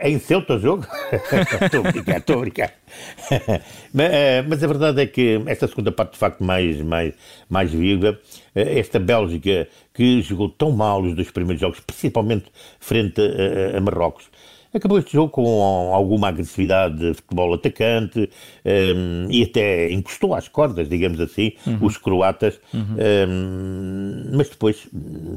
É 0.00 0.10
em 0.10 0.18
Celta 0.18 0.54
o 0.54 0.58
jogo? 0.58 0.84
estou 1.62 1.86
a 1.86 1.92
brincar, 1.92 2.18
estou 2.18 2.36
a 2.36 2.40
brincar. 2.40 2.72
mas, 3.94 4.12
eh, 4.12 4.42
mas, 4.48 4.64
a 4.64 4.66
verdade 4.66 5.00
é 5.00 5.06
que 5.06 5.40
esta 5.46 5.68
segunda 5.68 5.92
parte, 5.92 6.14
de 6.14 6.18
facto, 6.18 6.42
mais, 6.42 6.80
mais, 6.80 7.14
mais 7.48 7.72
viva, 7.72 8.18
eh, 8.54 8.80
esta 8.80 8.98
Bélgica 8.98 9.68
que 9.94 10.20
jogou 10.22 10.48
tão 10.48 10.72
mal 10.72 11.02
os 11.02 11.14
dois 11.14 11.30
primeiros 11.30 11.60
jogos, 11.60 11.78
principalmente 11.78 12.46
frente 12.80 13.20
a, 13.20 13.78
a 13.78 13.80
Marrocos, 13.80 14.28
Acabou 14.72 14.98
este 14.98 15.12
jogo 15.12 15.30
com 15.30 15.94
alguma 15.94 16.28
agressividade 16.28 16.98
de 16.98 17.14
futebol 17.14 17.54
atacante 17.54 18.20
um, 18.20 18.28
ehm, 18.64 19.30
e 19.30 19.42
até 19.44 19.90
encostou 19.90 20.34
às 20.34 20.46
cordas, 20.46 20.88
digamos 20.88 21.20
assim, 21.20 21.52
uhum. 21.66 21.78
os 21.86 21.96
croatas, 21.96 22.60
uhum. 22.74 22.80
um, 22.80 22.96
ehm, 22.98 24.36
mas 24.36 24.50
depois 24.50 24.86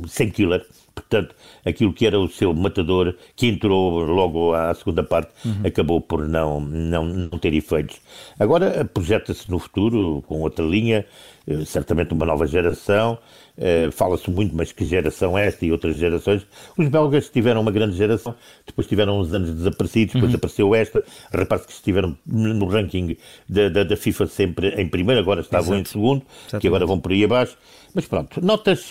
sem 0.08 0.30
killer. 0.30 0.66
Portanto, 0.94 1.36
aquilo 1.66 1.94
que 1.94 2.06
era 2.06 2.20
o 2.20 2.28
seu 2.28 2.54
matador, 2.54 3.16
que 3.36 3.48
entrou 3.48 4.04
logo 4.04 4.54
à 4.54 4.74
segunda 4.74 5.04
parte, 5.04 5.32
uhum. 5.46 5.62
acabou 5.66 6.02
por 6.02 6.28
não, 6.28 6.60
não, 6.60 7.06
não 7.06 7.40
ter 7.40 7.54
efeitos. 7.54 8.00
Agora 8.40 8.86
projeta-se 8.86 9.50
no 9.50 9.60
futuro 9.60 10.24
com 10.28 10.42
outra 10.42 10.66
linha, 10.66 11.06
eh, 11.48 11.66
certamente 11.66 12.14
uma 12.14 12.26
nova 12.26 12.46
geração. 12.46 13.18
Uh, 13.58 13.92
Fala-se 13.92 14.32
muito, 14.32 14.56
mas 14.56 14.72
que 14.72 14.86
geração 14.86 15.38
é 15.38 15.46
esta 15.46 15.66
e 15.66 15.72
outras 15.72 15.98
gerações? 15.98 16.42
Os 16.78 16.88
belgas 16.88 17.30
tiveram 17.30 17.62
uma 17.62 17.72
grande 17.72 17.96
geração, 17.96 18.34
depois 18.66 18.88
tiveram 18.88 19.20
uns 19.20 19.32
anos 19.34 19.54
desaparecidos, 19.54 20.16
depois 20.16 20.32
uhum. 20.32 20.38
apareceu 20.38 20.74
esta. 20.74 21.04
Repare-se 21.32 21.68
que 21.68 21.74
estiveram 21.74 22.18
no 22.26 22.66
ranking 22.66 23.18
da, 23.48 23.70
da, 23.70 23.84
da, 23.84 23.98
FIFA 23.98 24.28
sempre 24.28 24.70
em 24.82 24.88
primeiro, 24.88 25.22
agora 25.22 25.42
estavam 25.42 25.76
Exato. 25.76 25.82
em 25.82 25.86
segundo, 25.86 26.24
Exatamente. 26.24 26.62
que 26.62 26.68
agora 26.68 26.86
vão 26.86 27.00
por 27.00 27.12
aí 27.12 27.24
abaixo. 27.24 27.58
Mas 27.94 28.06
pronto, 28.06 28.44
notas 28.44 28.90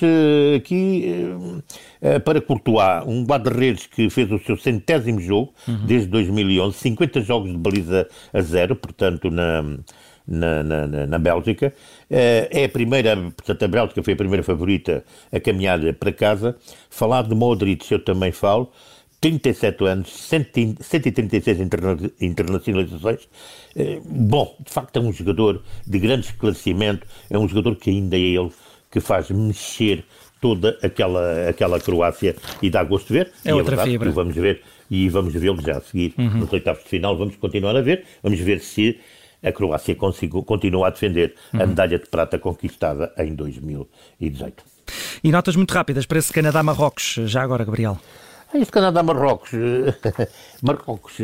aqui 0.55 1.33
para 2.25 2.41
Courtois, 2.41 3.05
um 3.07 3.25
guarda-redes 3.25 3.87
que 3.87 4.09
fez 4.09 4.31
o 4.33 4.39
seu 4.39 4.57
centésimo 4.57 5.21
jogo 5.21 5.53
uhum. 5.69 5.85
desde 5.87 6.09
2011, 6.09 6.77
50 6.77 7.21
jogos 7.21 7.51
de 7.51 7.59
baliza 7.59 8.09
a 8.33 8.41
zero, 8.41 8.75
portanto, 8.75 9.31
na 9.31 9.63
na, 10.31 10.63
na, 10.63 11.07
na 11.07 11.19
Bélgica. 11.19 11.75
Eh, 12.09 12.49
é 12.51 12.65
a 12.65 12.69
primeira, 12.69 13.17
portanto, 13.17 13.65
a 13.65 13.69
Bélgica 13.69 14.03
foi 14.03 14.13
a 14.13 14.17
primeira 14.17 14.43
favorita 14.45 15.05
a 15.33 15.41
caminhar 15.41 15.81
para 15.95 16.13
casa. 16.13 16.57
Falar 16.89 17.23
de 17.23 17.35
Modric, 17.35 17.91
eu 17.91 17.99
também 17.99 18.31
falo. 18.31 18.71
37 19.21 19.85
anos, 19.85 20.09
136 20.09 21.59
internacionalizações. 22.21 23.29
Eh, 23.77 24.01
bom, 24.05 24.57
de 24.65 24.73
facto 24.73 24.97
é 24.97 25.01
um 25.01 25.13
jogador 25.13 25.63
de 25.87 25.99
grande 25.99 26.27
esclarecimento, 26.27 27.07
é 27.29 27.39
um 27.39 27.47
jogador 27.47 27.77
que 27.77 27.91
ainda 27.91 28.17
é 28.17 28.21
ele 28.21 28.51
que 28.91 28.99
faz 28.99 29.31
mexer 29.31 30.05
toda 30.41 30.79
aquela, 30.83 31.49
aquela 31.49 31.79
Croácia 31.79 32.37
e 32.63 32.71
dá 32.71 32.83
gosto 32.83 33.09
de 33.09 33.15
ver. 33.15 33.33
É 33.45 33.51
e 33.51 33.53
outra 33.53 33.75
é 33.75 33.77
verdade, 33.77 33.91
fibra. 33.91 34.11
Vamos 34.11 34.35
ver 34.35 34.63
e 34.91 35.09
vamos 35.09 35.33
vê-lo 35.33 35.61
já 35.63 35.79
a 35.79 35.81
seguir 35.81 36.15
uhum. 36.19 36.41
nos 36.41 36.53
oitavos 36.53 36.83
de 36.83 36.89
final. 36.89 37.17
Vamos 37.17 37.37
continuar 37.37 37.77
a 37.77 37.81
ver. 37.81 38.05
Vamos 38.23 38.41
ver 38.41 38.61
se 38.61 38.99
a 39.43 39.53
Croácia 39.53 39.95
consigo, 39.95 40.43
continua 40.43 40.89
a 40.89 40.91
defender 40.91 41.35
uhum. 41.53 41.63
a 41.63 41.67
medalha 41.67 41.99
de 41.99 42.07
prata 42.07 42.39
conquistada 42.39 43.13
em 43.19 43.35
2018. 43.35 44.65
E 45.23 45.31
notas 45.31 45.57
muito 45.57 45.73
rápidas 45.73 46.07
para 46.07 46.19
esse 46.19 46.33
Canadá-Marrocos, 46.33 47.17
já 47.25 47.43
agora, 47.43 47.65
Gabriel. 47.65 47.99
Este 48.53 48.73
Canadá-Marrocos, 48.73 49.51
Marrocos 50.63 51.15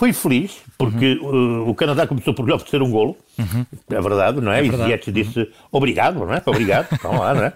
foi 0.00 0.14
feliz, 0.14 0.56
porque 0.78 1.20
uhum. 1.20 1.66
o, 1.66 1.70
o 1.72 1.74
Canadá 1.74 2.06
começou 2.06 2.32
por 2.32 2.46
lhe 2.46 2.54
oferecer 2.54 2.80
um 2.80 2.90
golo, 2.90 3.18
uhum. 3.38 3.66
é 3.90 4.00
verdade, 4.00 4.40
não 4.40 4.50
é? 4.50 4.60
é 4.60 4.64
e 4.64 4.70
Ziyech 4.70 5.12
disse 5.12 5.46
obrigado, 5.70 6.20
não 6.20 6.32
é? 6.32 6.42
Obrigado, 6.46 6.88
vamos 7.02 7.20
lá, 7.20 7.34
não 7.34 7.44
é? 7.44 7.52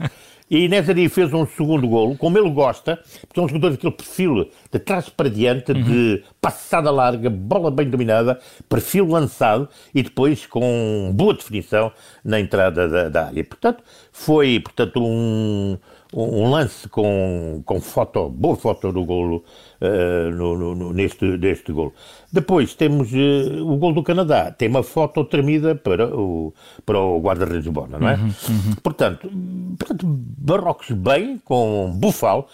E 0.51 0.69
Nezari 0.69 1.09
fez 1.09 1.33
um 1.33 1.47
segundo 1.47 1.89
golo, 1.89 2.19
como 2.19 2.37
ele 2.39 2.51
gosta, 2.51 3.01
porque 3.27 3.41
é 3.41 3.43
um 3.43 3.49
jogador 3.49 3.71
daquele 3.71 3.95
perfil 3.95 4.51
de 4.71 4.79
trás 4.79 5.09
para 5.09 5.31
diante, 5.31 5.73
uhum. 5.73 5.83
de 5.85 6.23
passada 6.39 6.91
larga, 6.91 7.31
bola 7.31 7.71
bem 7.71 7.89
dominada, 7.89 8.39
perfil 8.69 9.07
lançado 9.07 9.67
e 9.95 10.03
depois 10.03 10.45
com 10.45 11.11
boa 11.15 11.33
definição 11.33 11.91
na 12.23 12.39
entrada 12.39 12.87
da, 12.87 13.09
da 13.09 13.27
área. 13.29 13.43
Portanto, 13.43 13.83
foi 14.13 14.61
portanto, 14.61 15.03
um, 15.03 15.79
um 16.17 16.49
lance 16.49 16.89
com, 16.89 17.61
com 17.65 17.81
foto, 17.81 18.29
boa 18.29 18.55
foto 18.55 18.93
do 18.93 19.05
golo 19.05 19.45
uh, 19.81 20.31
no, 20.31 20.75
no, 20.75 20.93
neste, 20.93 21.25
neste 21.25 21.73
golo. 21.73 21.93
Depois 22.33 22.75
temos 22.75 23.13
uh, 23.13 23.67
o 23.67 23.77
golo 23.77 23.97
do 23.97 24.03
Canadá, 24.03 24.53
tem 24.53 24.69
uma 24.69 24.85
foto 24.85 25.25
tremida 25.25 25.75
para 25.75 26.15
o, 26.17 26.55
para 26.87 27.01
o 27.01 27.21
guarda-redes 27.21 27.67
Bona, 27.67 27.99
não 27.99 28.09
é? 28.09 28.15
Uhum, 28.15 28.23
uhum. 28.23 28.75
Portanto, 28.83 29.29
portanto, 29.77 30.07
Barrocos 30.07 30.91
bem, 30.93 31.39
com 31.45 31.91
Bufal. 31.97 32.49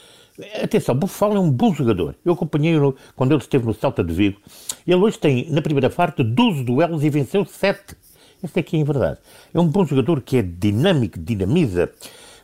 Atenção, 0.62 0.94
Bufal 0.94 1.36
é 1.36 1.38
um 1.38 1.50
bom 1.50 1.74
jogador. 1.74 2.14
Eu 2.24 2.32
acompanhei-o 2.32 2.96
quando 3.14 3.32
ele 3.32 3.42
esteve 3.42 3.66
no 3.66 3.74
Celta 3.74 4.02
de 4.02 4.14
Vigo. 4.14 4.40
Ele 4.86 4.96
hoje 4.96 5.18
tem, 5.18 5.50
na 5.50 5.60
primeira 5.60 5.90
parte, 5.90 6.24
12 6.24 6.64
duelos 6.64 7.04
e 7.04 7.10
venceu 7.10 7.44
7. 7.44 7.94
Este 8.42 8.60
aqui 8.60 8.76
é 8.76 8.80
em 8.80 8.84
verdade. 8.84 9.18
É 9.52 9.60
um 9.60 9.68
bom 9.68 9.84
jogador 9.84 10.22
que 10.22 10.38
é 10.38 10.42
dinâmico, 10.42 11.18
dinamiza. 11.18 11.92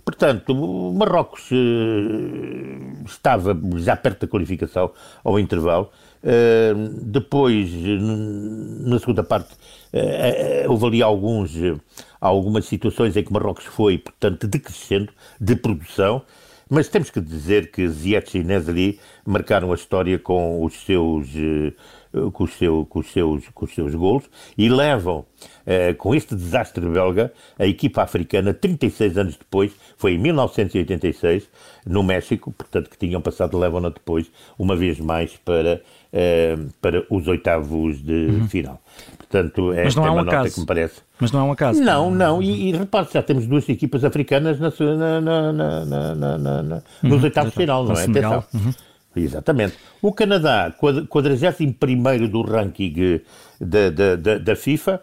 Portanto, 0.06 0.52
o 0.52 0.94
Marrocos 0.94 1.50
uh, 1.50 3.04
estava 3.04 3.58
já 3.74 3.96
perto 3.96 4.20
da 4.20 4.28
qualificação 4.28 4.92
ao 5.24 5.36
intervalo. 5.36 5.90
Uh, 6.22 7.02
depois, 7.02 7.68
na 8.86 9.00
segunda 9.00 9.24
parte, 9.24 9.52
uh, 9.54 10.70
houve 10.70 10.86
ali 10.86 11.02
alguns, 11.02 11.50
algumas 12.20 12.66
situações 12.66 13.16
em 13.16 13.24
que 13.24 13.32
Marrocos 13.32 13.64
foi, 13.64 13.98
portanto, 13.98 14.46
decrescendo 14.46 15.12
de 15.40 15.56
produção. 15.56 16.22
Mas 16.70 16.86
temos 16.86 17.10
que 17.10 17.20
dizer 17.20 17.72
que 17.72 17.88
Ziyech 17.88 18.38
e 18.38 18.44
Nesri 18.44 19.00
marcaram 19.24 19.72
a 19.72 19.74
história 19.74 20.20
com 20.20 20.64
os 20.64 20.84
seus 20.84 21.28
com 22.32 22.44
os, 22.44 22.52
seu, 22.52 22.86
com, 22.86 23.00
os 23.00 23.12
seus, 23.12 23.48
com 23.54 23.64
os 23.64 23.74
seus 23.74 23.94
golos 23.94 24.24
e 24.56 24.68
levam, 24.68 25.24
eh, 25.66 25.94
com 25.94 26.14
este 26.14 26.34
desastre 26.34 26.86
belga, 26.88 27.32
a 27.58 27.66
equipa 27.66 28.02
africana, 28.02 28.54
36 28.54 29.18
anos 29.18 29.36
depois, 29.36 29.72
foi 29.96 30.12
em 30.12 30.18
1986, 30.18 31.48
no 31.86 32.02
México, 32.02 32.52
portanto 32.52 32.90
que 32.90 32.98
tinham 32.98 33.20
passado, 33.20 33.58
levam-na 33.58 33.88
depois, 33.88 34.30
uma 34.58 34.76
vez 34.76 34.98
mais, 34.98 35.36
para, 35.36 35.82
eh, 36.12 36.56
para 36.80 37.04
os 37.10 37.26
oitavos 37.28 38.02
de 38.02 38.26
uhum. 38.26 38.48
final. 38.48 38.80
Portanto, 39.16 39.72
esta 39.72 40.00
é, 40.00 40.06
é 40.06 40.10
uma 40.10 40.22
nota 40.22 40.50
que 40.50 40.60
me 40.60 40.66
parece. 40.66 41.00
Mas 41.18 41.32
não 41.32 41.40
é 41.40 41.42
um 41.44 41.52
acaso. 41.52 41.82
Não, 41.82 42.10
não, 42.10 42.42
e, 42.42 42.68
e 42.68 42.72
repare, 42.72 43.08
já 43.12 43.22
temos 43.22 43.46
duas 43.46 43.68
equipas 43.68 44.04
africanas 44.04 44.58
na, 44.60 44.70
na, 45.20 45.52
na, 45.52 46.38
na 46.38 46.82
nos 47.02 47.18
uhum. 47.18 47.24
oitavos 47.24 47.50
de 47.52 47.56
final, 47.56 47.84
não 47.84 47.94
é? 47.94 48.04
Atenção. 48.04 48.44
Uhum. 48.54 48.72
Exatamente. 49.16 49.74
O 50.02 50.12
Canadá, 50.12 50.74
41 51.08 52.28
do 52.28 52.42
ranking 52.42 53.22
da, 53.58 53.88
da, 53.90 54.16
da, 54.16 54.38
da 54.38 54.56
FIFA, 54.56 55.00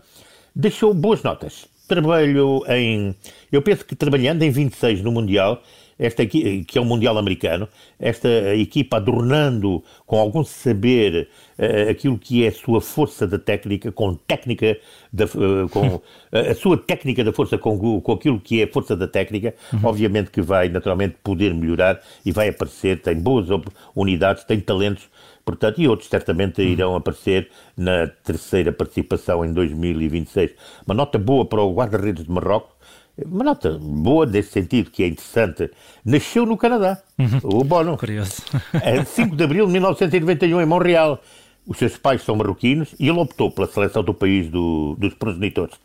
deixou 0.56 0.94
boas 0.94 1.24
notas. 1.24 1.66
Trabalho 1.88 2.64
em. 2.70 3.16
Eu 3.52 3.62
penso 3.62 3.84
que 3.84 3.96
trabalhando 3.96 4.44
em 4.44 4.52
26 4.52 5.02
no 5.02 5.12
Mundial, 5.12 5.62
esta 5.98 6.24
aqui, 6.24 6.64
que 6.66 6.78
é 6.78 6.82
o 6.82 6.86
Mundial 6.86 7.18
Americano, 7.18 7.68
esta 8.00 8.28
equipa 8.56 8.98
adornando 8.98 9.84
com 10.06 10.20
algum 10.20 10.44
saber 10.44 11.28
uh, 11.58 11.90
aquilo 11.90 12.18
que 12.18 12.44
é 12.44 12.48
a 12.48 12.52
sua 12.52 12.82
força 12.82 13.28
da 13.28 13.40
técnica, 13.40 13.92
com 13.92 14.14
técnica, 14.16 14.78
da, 15.12 15.26
uh, 15.26 15.70
com 15.70 16.02
a 16.32 16.54
sua 16.56 16.78
técnica 16.78 17.24
da 17.24 17.32
força 17.32 17.58
com, 17.58 18.02
com 18.02 18.12
aquilo 18.12 18.40
que 18.40 18.62
é 18.62 18.66
a 18.66 18.72
força 18.72 18.96
da 18.96 19.08
técnica, 19.08 19.54
uhum. 19.72 19.80
obviamente 19.84 20.32
que 20.32 20.42
vai 20.42 20.70
naturalmente 20.70 21.16
poder 21.24 21.54
melhorar 21.54 22.02
e 22.26 22.32
vai 22.32 22.50
aparecer, 22.50 23.02
tem 23.02 23.16
boas 23.16 23.48
unidades, 23.96 24.44
tem 24.44 24.60
talentos, 24.60 25.08
portanto, 25.46 25.82
e 25.82 25.88
outros 25.88 26.10
certamente 26.10 26.62
uhum. 26.62 26.68
irão 26.68 26.96
aparecer 26.96 27.50
na 27.78 28.08
terceira 28.08 28.72
participação 28.72 29.44
em 29.46 29.54
2026. 29.54 30.52
Uma 30.86 30.96
nota 30.96 31.18
boa 31.18 31.46
para 31.46 31.62
o 31.62 31.74
guarda-redes 31.74 32.26
de 32.26 32.32
Marrocos, 32.32 32.73
uma 33.18 33.44
nota 33.44 33.78
boa 33.80 34.26
nesse 34.26 34.52
sentido, 34.52 34.90
que 34.90 35.04
é 35.04 35.08
interessante. 35.08 35.70
Nasceu 36.04 36.46
no 36.46 36.58
Canadá, 36.58 37.02
uhum. 37.20 37.60
o 37.60 37.64
Bono. 37.64 37.98
Curioso. 37.98 38.42
É 38.82 39.04
5 39.04 39.36
de 39.36 39.44
abril 39.44 39.68
de 39.68 39.74
1991, 39.74 40.62
em 40.62 40.66
Montreal. 40.66 41.22
Os 41.66 41.78
seus 41.78 41.96
pais 41.96 42.24
são 42.24 42.36
marroquinos 42.36 42.94
e 43.00 43.08
ele 43.08 43.20
optou 43.20 43.50
pela 43.50 43.68
seleção 43.68 44.04
do 44.04 44.14
país 44.14 44.50
do, 44.50 44.96
dos 44.98 45.14
progenitores. 45.14 45.76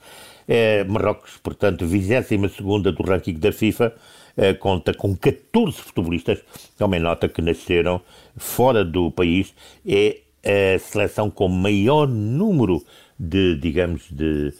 É, 0.49 0.82
Marrocos, 0.85 1.37
portanto, 1.42 1.87
22 1.87 2.56
do 2.94 3.02
ranking 3.02 3.35
da 3.35 3.52
FIFA, 3.52 3.94
é, 4.37 4.54
conta 4.54 4.94
com 4.94 5.14
14 5.14 5.76
futebolistas. 5.76 6.38
É 6.80 6.85
uma 6.85 6.99
nota 6.99 7.28
que 7.28 7.42
nasceram 7.42 8.00
fora 8.37 8.85
do 8.85 9.11
país. 9.11 9.52
É 9.87 10.16
a 10.42 10.78
seleção 10.78 11.28
com 11.28 11.49
maior 11.49 12.08
número 12.08 12.82
de, 13.18 13.56
digamos, 13.56 14.06
de 14.11 14.54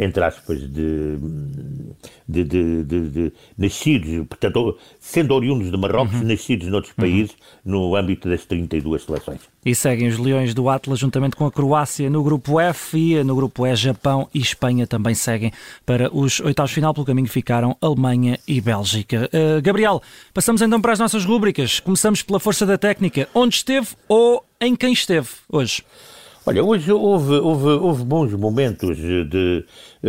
entre 0.00 0.24
aspas, 0.24 0.60
de, 0.60 1.16
de, 2.28 2.44
de, 2.44 2.84
de, 2.84 3.32
nascidos, 3.56 4.26
portanto, 4.28 4.78
sendo 5.00 5.34
oriundos 5.34 5.70
de 5.70 5.76
Marrocos, 5.76 6.14
uhum. 6.14 6.26
nascidos 6.26 6.68
noutros 6.68 6.94
uhum. 6.96 7.04
países, 7.04 7.36
no 7.64 7.96
âmbito 7.96 8.28
das 8.28 8.44
32 8.44 9.02
seleções. 9.02 9.40
E 9.64 9.74
seguem 9.74 10.08
os 10.08 10.18
Leões 10.18 10.52
do 10.52 10.68
Atlas 10.68 10.98
juntamente 10.98 11.36
com 11.36 11.46
a 11.46 11.52
Croácia 11.52 12.10
no 12.10 12.22
grupo 12.22 12.60
F 12.60 12.98
e 12.98 13.24
no 13.24 13.34
grupo 13.34 13.66
E, 13.66 13.74
Japão 13.74 14.28
e 14.34 14.38
Espanha 14.38 14.86
também 14.86 15.14
seguem 15.14 15.52
para 15.86 16.14
os 16.14 16.40
oitavos 16.40 16.72
final. 16.72 16.92
Pelo 16.92 17.06
caminho 17.06 17.28
ficaram 17.28 17.76
Alemanha 17.80 18.38
e 18.46 18.60
Bélgica. 18.60 19.30
Uh, 19.32 19.62
Gabriel, 19.62 20.02
passamos 20.34 20.60
então 20.60 20.80
para 20.80 20.92
as 20.92 20.98
nossas 20.98 21.24
rúbricas. 21.24 21.80
Começamos 21.80 22.22
pela 22.22 22.38
força 22.38 22.66
da 22.66 22.76
técnica. 22.76 23.28
Onde 23.34 23.56
esteve 23.56 23.88
ou 24.06 24.44
em 24.60 24.76
quem 24.76 24.92
esteve 24.92 25.28
hoje? 25.50 25.82
Olha, 26.46 26.62
hoje 26.62 26.92
houve, 26.92 27.36
houve, 27.36 27.68
houve 27.68 28.04
bons 28.04 28.34
momentos 28.34 28.98
de. 28.98 29.64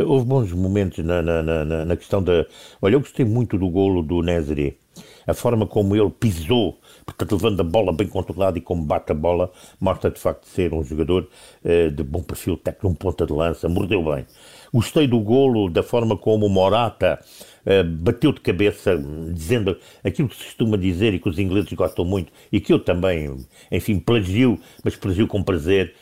Houve 0.06 0.26
bons 0.26 0.52
momentos 0.52 1.02
na, 1.06 1.22
na, 1.22 1.42
na, 1.42 1.86
na 1.86 1.96
questão 1.96 2.22
da. 2.22 2.46
Olha, 2.82 2.96
eu 2.96 3.00
gostei 3.00 3.26
muito 3.26 3.58
do 3.58 3.70
golo 3.70 4.04
do 4.04 4.22
Nezri. 4.22 4.78
A 5.26 5.34
forma 5.34 5.66
como 5.66 5.96
ele 5.96 6.10
pisou, 6.10 6.78
portanto, 7.06 7.32
levando 7.32 7.62
a 7.62 7.64
bola 7.64 7.94
bem 7.94 8.08
controlada 8.08 8.58
e 8.58 8.62
como 8.62 8.84
bate 8.84 9.14
a 9.14 9.16
bola, 9.16 9.50
mostra 9.80 10.12
de 10.12 10.20
facto 10.20 10.46
ser 10.46 10.74
um 10.74 10.84
jogador 10.84 11.28
uh, 11.64 11.90
de 11.90 12.04
bom 12.04 12.22
perfil 12.22 12.58
técnico, 12.58 12.90
um 12.90 12.94
ponta 12.94 13.26
de 13.26 13.32
lança, 13.32 13.70
mordeu 13.70 14.04
bem. 14.04 14.26
Gostei 14.74 15.08
do 15.08 15.20
golo, 15.22 15.70
da 15.70 15.82
forma 15.82 16.18
como 16.18 16.46
o 16.46 16.50
Morata 16.50 17.20
uh, 17.66 17.84
bateu 17.98 18.34
de 18.34 18.42
cabeça, 18.42 19.02
dizendo 19.34 19.78
aquilo 20.04 20.28
que 20.28 20.36
se 20.36 20.44
costuma 20.44 20.78
dizer 20.78 21.14
e 21.14 21.20
que 21.20 21.30
os 21.30 21.40
ingleses 21.40 21.72
gostam 21.74 22.04
muito, 22.04 22.32
e 22.52 22.60
que 22.60 22.72
eu 22.72 22.80
também, 22.80 23.36
enfim, 23.72 24.00
plagio, 24.00 24.60
mas 24.84 24.96
plagio 24.96 25.28
com 25.28 25.42
prazer, 25.42 25.94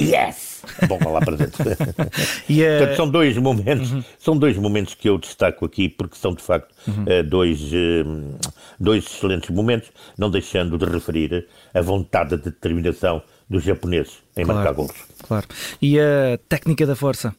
Yes! 0.00 0.62
Bom, 0.86 0.98
lá 1.10 1.20
para 1.20 1.36
dentro. 1.36 1.64
e, 2.48 2.62
uh... 2.62 2.78
Portanto, 2.78 2.96
são 2.96 3.10
dois 3.10 3.36
momentos, 3.36 3.92
uhum. 3.92 4.04
são 4.18 4.36
dois 4.36 4.56
momentos 4.56 4.94
que 4.94 5.08
eu 5.08 5.18
destaco 5.18 5.64
aqui, 5.64 5.88
porque 5.88 6.16
são 6.16 6.34
de 6.34 6.42
facto 6.42 6.72
uhum. 6.86 7.02
uh, 7.02 7.22
dois, 7.24 7.60
uh, 7.72 8.38
dois 8.78 9.04
excelentes 9.04 9.50
momentos, 9.50 9.90
não 10.16 10.30
deixando 10.30 10.78
de 10.78 10.84
referir 10.84 11.46
a 11.74 11.80
vontade 11.80 12.36
de 12.36 12.44
determinação 12.44 13.22
dos 13.48 13.64
japoneses 13.64 14.18
em 14.36 14.44
claro, 14.44 14.58
marcar 14.58 14.72
gols. 14.74 14.94
Claro. 15.22 15.46
E 15.80 15.98
a 15.98 16.38
técnica 16.48 16.86
da 16.86 16.94
força? 16.94 17.34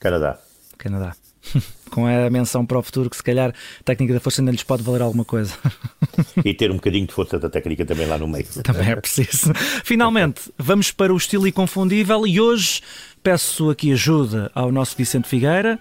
Canadá. 0.00 0.38
Canadá. 0.78 1.14
Com 1.90 2.06
a 2.06 2.28
menção 2.28 2.66
para 2.66 2.78
o 2.78 2.82
futuro, 2.82 3.08
que 3.08 3.16
se 3.16 3.22
calhar 3.22 3.48
a 3.50 3.82
técnica 3.82 4.12
da 4.12 4.20
força 4.20 4.42
ainda 4.42 4.52
lhes 4.52 4.62
pode 4.62 4.82
valer 4.82 5.02
alguma 5.02 5.24
coisa. 5.24 5.54
E 6.44 6.52
ter 6.52 6.70
um 6.70 6.74
bocadinho 6.74 7.06
de 7.06 7.12
força 7.12 7.38
da 7.38 7.48
técnica 7.48 7.84
também 7.86 8.06
lá 8.06 8.18
no 8.18 8.26
meio. 8.26 8.46
Também 8.64 8.90
é 8.90 8.96
preciso. 8.96 9.52
Finalmente, 9.84 10.52
vamos 10.58 10.90
para 10.90 11.12
o 11.12 11.16
estilo 11.16 11.46
inconfundível 11.46 12.26
e 12.26 12.40
hoje 12.40 12.80
peço 13.22 13.70
aqui 13.70 13.92
ajuda 13.92 14.50
ao 14.54 14.72
nosso 14.72 14.96
Vicente 14.96 15.28
Figueira. 15.28 15.78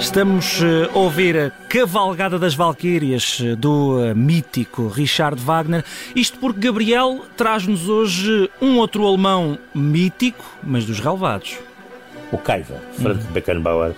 Estamos 0.00 0.62
eh, 0.62 0.88
a 0.92 0.98
ouvir 0.98 1.36
a 1.38 1.50
Cavalgada 1.68 2.38
das 2.38 2.54
Valquírias 2.54 3.38
eh, 3.44 3.54
do 3.54 4.02
eh, 4.02 4.14
mítico 4.14 4.88
Richard 4.88 5.38
Wagner. 5.38 5.84
Isto 6.16 6.38
porque 6.38 6.58
Gabriel 6.58 7.20
traz-nos 7.36 7.86
hoje 7.86 8.50
um 8.62 8.78
outro 8.78 9.06
alemão 9.06 9.58
mítico, 9.74 10.42
mas 10.62 10.86
dos 10.86 11.00
relevados. 11.00 11.58
O 12.32 12.38
Kaiser, 12.38 12.78
Franz 12.94 13.24
uhum. 13.26 13.32
Beckenbauer. 13.32 13.94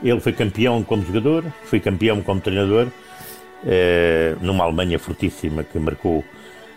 Ele 0.00 0.20
foi 0.20 0.32
campeão 0.32 0.82
como 0.84 1.04
jogador, 1.04 1.44
foi 1.64 1.80
campeão 1.80 2.22
como 2.22 2.40
treinador, 2.40 2.86
eh, 3.66 4.36
numa 4.40 4.62
Alemanha 4.62 4.98
fortíssima 4.98 5.64
que 5.64 5.78
marcou 5.78 6.24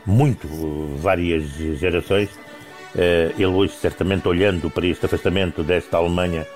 muito 0.06 0.48
várias 0.98 1.44
gerações. 1.78 2.30
Eh, 2.96 3.32
ele 3.38 3.46
hoje, 3.46 3.74
certamente, 3.74 4.28
olhando 4.28 4.70
para 4.72 4.88
este 4.88 5.06
afastamento 5.06 5.64
desta 5.64 5.98
Alemanha, 5.98 6.48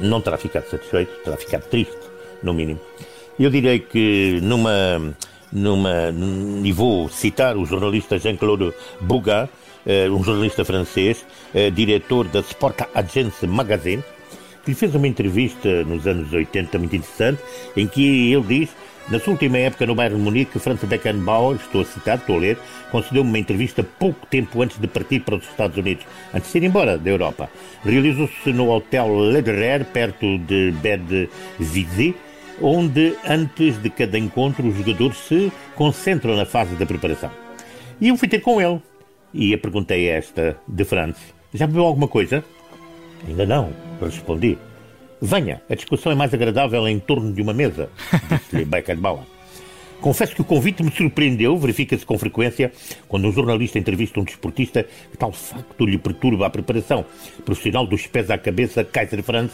não 0.00 0.20
terá 0.20 0.36
ficado 0.36 0.68
satisfeito, 0.68 1.12
terá 1.24 1.36
ficado 1.36 1.68
triste, 1.68 1.96
no 2.42 2.54
mínimo. 2.54 2.80
Eu 3.38 3.50
direi 3.50 3.80
que 3.80 4.38
numa, 4.42 5.14
numa, 5.52 6.14
e 6.62 6.72
vou 6.72 7.08
citar 7.08 7.56
o 7.56 7.66
jornalista 7.66 8.18
Jean-Claude 8.18 8.72
Bougat, 9.00 9.50
eh, 9.86 10.08
um 10.08 10.22
jornalista 10.22 10.64
francês, 10.64 11.26
diretor 11.74 12.26
da 12.28 12.40
Sport 12.40 12.82
Agence 12.94 13.46
Magazine, 13.46 14.02
que 14.64 14.70
lhe 14.70 14.76
fez 14.76 14.94
uma 14.94 15.06
entrevista 15.06 15.84
nos 15.84 16.06
anos 16.06 16.32
80 16.32 16.78
muito 16.78 16.96
interessante, 16.96 17.42
em 17.76 17.86
que 17.86 18.32
ele 18.32 18.42
diz 18.42 18.70
na 19.08 19.18
sua 19.18 19.32
última 19.32 19.58
época 19.58 19.86
no 19.86 19.94
Bayern 19.94 20.16
de 20.16 20.22
Munique, 20.22 20.58
Franz 20.58 20.82
Beckenbauer, 20.82 21.56
estou 21.56 21.82
a 21.82 21.84
citar, 21.84 22.18
estou 22.18 22.36
a 22.36 22.40
ler, 22.40 22.58
concedeu-me 22.90 23.28
uma 23.28 23.38
entrevista 23.38 23.82
pouco 23.82 24.26
tempo 24.26 24.62
antes 24.62 24.78
de 24.78 24.86
partir 24.86 25.20
para 25.20 25.36
os 25.36 25.44
Estados 25.44 25.76
Unidos, 25.76 26.06
antes 26.32 26.50
de 26.50 26.58
ir 26.58 26.64
embora 26.64 26.96
da 26.96 27.10
Europa. 27.10 27.50
Realizou-se 27.84 28.52
no 28.52 28.70
Hotel 28.70 29.14
Lederer, 29.14 29.84
perto 29.84 30.38
de 30.38 30.72
Bed 30.82 31.28
Vizy, 31.58 32.14
onde 32.62 33.14
antes 33.26 33.80
de 33.82 33.90
cada 33.90 34.18
encontro 34.18 34.66
os 34.66 34.76
jogadores 34.76 35.18
se 35.18 35.52
concentram 35.74 36.36
na 36.36 36.46
fase 36.46 36.74
da 36.76 36.86
preparação. 36.86 37.30
E 38.00 38.08
eu 38.08 38.16
fui 38.16 38.28
ter 38.28 38.40
com 38.40 38.60
ele 38.60 38.80
e 39.34 39.52
a 39.52 39.58
perguntei 39.58 40.08
esta 40.08 40.56
de 40.66 40.84
Franz: 40.84 41.16
Já 41.52 41.66
bebeu 41.66 41.84
alguma 41.84 42.08
coisa? 42.08 42.44
Ainda 43.26 43.44
não, 43.44 43.72
respondi. 44.00 44.56
Venha, 45.20 45.62
a 45.68 45.74
discussão 45.74 46.12
é 46.12 46.14
mais 46.14 46.34
agradável 46.34 46.86
em 46.86 46.98
torno 46.98 47.32
de 47.32 47.40
uma 47.40 47.52
mesa, 47.52 47.88
disse-lhe 48.28 48.64
Beckenbauer. 48.66 49.22
Confesso 50.00 50.34
que 50.34 50.42
o 50.42 50.44
convite 50.44 50.82
me 50.82 50.90
surpreendeu, 50.90 51.56
verifica-se 51.56 52.04
com 52.04 52.18
frequência 52.18 52.70
quando 53.08 53.26
um 53.26 53.32
jornalista 53.32 53.78
entrevista 53.78 54.20
um 54.20 54.24
desportista 54.24 54.82
que 55.10 55.16
tal 55.16 55.32
facto 55.32 55.86
lhe 55.86 55.96
perturba 55.96 56.46
a 56.46 56.50
preparação. 56.50 57.06
Profissional 57.42 57.86
dos 57.86 58.06
pés 58.06 58.30
à 58.30 58.36
cabeça, 58.36 58.84
Kaiser 58.84 59.22
Franz 59.22 59.52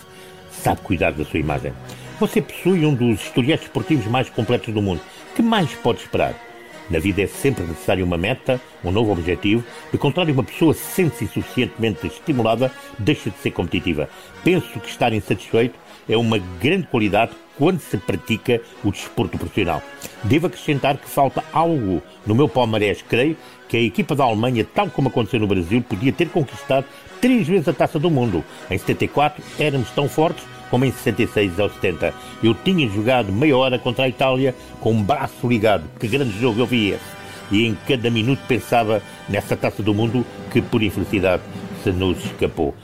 sabe 0.50 0.80
cuidar 0.80 1.12
da 1.12 1.24
sua 1.24 1.38
imagem. 1.38 1.72
Você 2.18 2.42
possui 2.42 2.84
um 2.84 2.94
dos 2.94 3.20
historiais 3.20 3.60
desportivos 3.60 4.06
mais 4.06 4.28
completos 4.28 4.74
do 4.74 4.82
mundo. 4.82 5.00
Que 5.36 5.42
mais 5.42 5.72
pode 5.74 6.00
esperar? 6.00 6.49
Na 6.90 6.98
vida 6.98 7.22
é 7.22 7.26
sempre 7.26 7.62
necessária 7.64 8.04
uma 8.04 8.18
meta, 8.18 8.60
um 8.84 8.90
novo 8.90 9.12
objetivo. 9.12 9.64
De 9.92 9.96
contrário, 9.96 10.34
uma 10.34 10.42
pessoa 10.42 10.74
sente-se 10.74 11.28
suficientemente 11.28 12.06
estimulada, 12.06 12.72
deixa 12.98 13.30
de 13.30 13.38
ser 13.38 13.52
competitiva. 13.52 14.08
Penso 14.42 14.80
que 14.80 14.88
estar 14.88 15.12
insatisfeito 15.12 15.78
é 16.08 16.16
uma 16.16 16.38
grande 16.60 16.88
qualidade 16.88 17.30
quando 17.56 17.78
se 17.78 17.96
pratica 17.96 18.60
o 18.82 18.90
desporto 18.90 19.38
profissional. 19.38 19.80
Devo 20.24 20.48
acrescentar 20.48 20.96
que 20.96 21.08
falta 21.08 21.44
algo 21.52 22.02
no 22.26 22.34
meu 22.34 22.48
palmarés. 22.48 23.02
Creio 23.02 23.36
que 23.68 23.76
a 23.76 23.82
equipa 23.82 24.16
da 24.16 24.24
Alemanha, 24.24 24.66
tal 24.74 24.90
como 24.90 25.08
aconteceu 25.08 25.38
no 25.38 25.46
Brasil, 25.46 25.80
podia 25.82 26.12
ter 26.12 26.28
conquistado 26.28 26.86
três 27.20 27.46
vezes 27.46 27.68
a 27.68 27.72
taça 27.72 27.98
do 27.98 28.10
mundo. 28.10 28.44
Em 28.68 28.78
74 28.78 29.42
éramos 29.58 29.90
tão 29.90 30.08
fortes 30.08 30.44
como 30.70 30.84
em 30.84 30.92
66 30.92 31.58
ou 31.58 31.68
70. 31.68 32.14
Eu 32.42 32.54
tinha 32.54 32.88
jogado 32.88 33.32
meia 33.32 33.56
hora 33.56 33.78
contra 33.78 34.04
a 34.04 34.08
Itália 34.08 34.54
com 34.80 34.92
um 34.92 35.02
braço 35.02 35.48
ligado. 35.48 35.84
Que 35.98 36.08
grande 36.08 36.38
jogo 36.38 36.60
eu 36.60 36.66
vi 36.66 36.90
esse. 36.90 37.20
E 37.50 37.66
em 37.66 37.76
cada 37.86 38.08
minuto 38.08 38.40
pensava 38.46 39.02
nessa 39.28 39.56
taça 39.56 39.82
do 39.82 39.92
mundo 39.92 40.24
que, 40.52 40.62
por 40.62 40.82
infelicidade, 40.82 41.42
se 41.82 41.90
nos 41.90 42.24
escapou. 42.24 42.74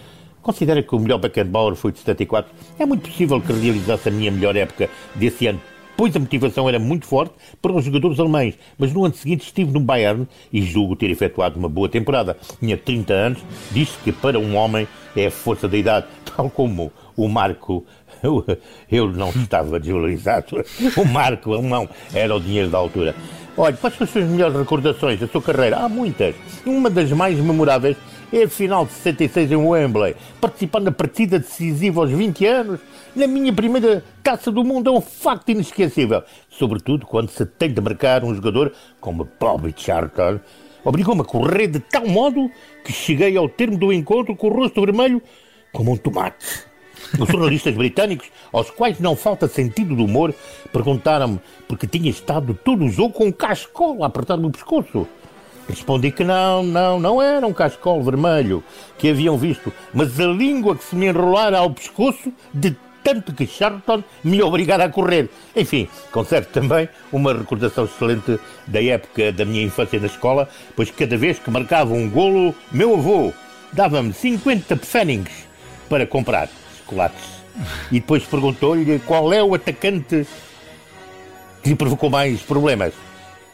Considera 0.43 0.83
que 0.83 0.95
o 0.95 0.99
melhor 0.99 1.19
Beckenbauer 1.19 1.75
foi 1.75 1.93
de 1.93 1.99
74? 2.01 2.53
É 2.79 2.87
muito 2.87 3.09
possível 3.09 3.41
que 3.41 3.53
realizasse 3.53 4.09
a 4.09 4.13
minha 4.13 4.31
melhor 4.31 4.57
época 4.57 4.91
desse 5.15 5.47
ano 5.47 5.61
pois 5.97 6.15
a 6.15 6.19
motivação 6.19 6.69
era 6.69 6.79
muito 6.79 7.07
forte 7.07 7.35
para 7.61 7.73
os 7.73 7.85
jogadores 7.85 8.21
alemães. 8.21 8.55
Mas 8.79 8.93
no 8.93 9.05
ano 9.05 9.15
seguinte 9.15 9.45
estive 9.45 9.73
no 9.73 9.81
Bayern 9.81 10.27
e 10.53 10.63
julgo 10.63 10.95
ter 10.95 11.11
efetuado 11.11 11.59
uma 11.59 11.69
boa 11.69 11.89
temporada. 11.89 12.37
Tinha 12.61 12.77
30 12.77 13.13
anos, 13.13 13.39
disse 13.73 13.97
que 14.05 14.13
para 14.13 14.39
um 14.39 14.57
homem 14.57 14.87
é 15.17 15.27
a 15.27 15.31
força 15.31 15.67
da 15.67 15.77
idade, 15.77 16.07
tal 16.37 16.51
como 16.51 16.93
o 17.17 17.29
Marco. 17.29 17.85
Eu, 18.23 18.45
eu 18.91 19.13
não 19.13 19.31
estava 19.31 19.81
desvalorizado. 19.81 20.65
O 20.97 21.05
Marco 21.05 21.53
alemão 21.53 21.89
era 22.13 22.35
o 22.35 22.41
dinheiro 22.41 22.71
da 22.71 22.79
altura. 22.79 23.15
Olha, 23.57 23.77
quais 23.77 23.97
são 23.97 24.05
as 24.05 24.11
suas 24.11 24.29
melhores 24.29 24.57
recordações 24.57 25.19
da 25.19 25.27
sua 25.27 25.41
carreira? 25.41 25.79
Há 25.79 25.89
muitas. 25.89 26.35
Uma 26.65 26.91
das 26.91 27.11
mais 27.13 27.39
memoráveis 27.39 27.97
é 28.39 28.45
a 28.45 28.49
final 28.49 28.85
de 28.85 28.93
66 28.93 29.53
em 29.53 29.57
Wembley, 29.57 30.15
participando 30.39 30.85
na 30.85 30.93
partida 30.93 31.39
decisiva 31.39 32.03
aos 32.03 32.11
20 32.11 32.45
anos, 32.45 32.81
na 33.15 33.27
minha 33.27 33.51
primeira 33.51 34.05
taça 34.23 34.53
do 34.53 34.63
mundo, 34.63 34.91
é 34.91 34.93
um 34.93 35.01
facto 35.01 35.49
inesquecível. 35.49 36.23
Sobretudo 36.51 37.07
quando 37.07 37.31
se 37.31 37.47
tem 37.47 37.73
de 37.73 37.81
marcar 37.81 38.25
um 38.25 38.35
jogador 38.35 38.75
como 39.01 39.27
Bobby 39.41 39.75
Charlton. 39.75 40.39
Obrigou-me 40.85 41.23
a 41.23 41.25
correr 41.25 41.69
de 41.69 41.81
tal 41.81 42.07
modo 42.07 42.51
que 42.85 42.93
cheguei 42.93 43.37
ao 43.39 43.49
termo 43.49 43.79
do 43.79 43.91
encontro 43.91 44.37
com 44.37 44.49
o 44.49 44.53
rosto 44.53 44.83
vermelho 44.83 45.23
como 45.73 45.93
um 45.93 45.97
tomate. 45.97 46.67
Os 47.19 47.29
jornalistas 47.29 47.73
britânicos, 47.75 48.31
aos 48.53 48.71
quais 48.71 49.01
não 49.01 49.17
falta 49.17 49.49
sentido 49.49 49.97
do 49.97 50.05
humor, 50.05 50.35
perguntaram-me 50.71 51.41
porque 51.67 51.87
tinha 51.87 52.11
estado 52.11 52.53
todo 52.53 52.85
o 52.85 52.91
jogo 52.91 53.15
com 53.15 53.27
um 53.27 53.33
cascola 53.33 54.05
a 54.05 54.09
apertar-me 54.09 54.47
o 54.47 54.51
pescoço. 54.51 55.09
Respondi 55.69 56.13
que 56.13 56.23
não, 56.23 56.63
não, 56.63 57.01
não 57.01 57.21
era 57.21 57.47
um 57.47 57.53
cascol 57.53 58.03
vermelho 58.03 58.63
que 58.97 59.11
haviam 59.11 59.37
visto, 59.37 59.73
mas 59.93 60.19
a 60.21 60.27
língua 60.27 60.77
que 60.77 60.85
se 60.85 60.95
me 60.95 61.07
enrolara 61.07 61.59
ao 61.59 61.71
pescoço 61.71 62.33
de 62.55 62.77
tanto 63.03 63.33
que 63.33 63.47
Charlton 63.47 64.03
me 64.25 64.43
obrigara 64.43 64.85
a 64.85 64.89
correr. 64.89 65.31
Enfim, 65.55 65.89
conservo 66.11 66.49
também 66.49 66.89
uma 67.13 67.33
recordação 67.33 67.85
excelente 67.85 68.39
da 68.67 68.83
época 68.83 69.31
da 69.31 69.45
minha 69.45 69.63
infância 69.63 70.01
na 70.01 70.07
escola, 70.07 70.49
pois 70.75 70.91
cada 70.91 71.17
vez 71.17 71.39
que 71.39 71.49
marcava 71.49 71.95
um 71.95 72.11
golo, 72.11 72.53
meu 72.73 72.95
avô 72.95 73.33
dava-me 73.73 74.13
50 74.13 74.77
pfennings 74.77 75.47
para 75.89 76.05
comprar 76.05 76.49
chocolates. 76.79 77.25
E 77.91 78.01
depois 78.01 78.25
perguntou-lhe 78.25 78.99
qual 79.01 79.33
é 79.33 79.43
o 79.43 79.55
atacante 79.55 80.27
que 81.63 81.69
lhe 81.69 81.77
provocou 81.77 82.11
mais 82.11 82.41
problemas. 82.43 82.93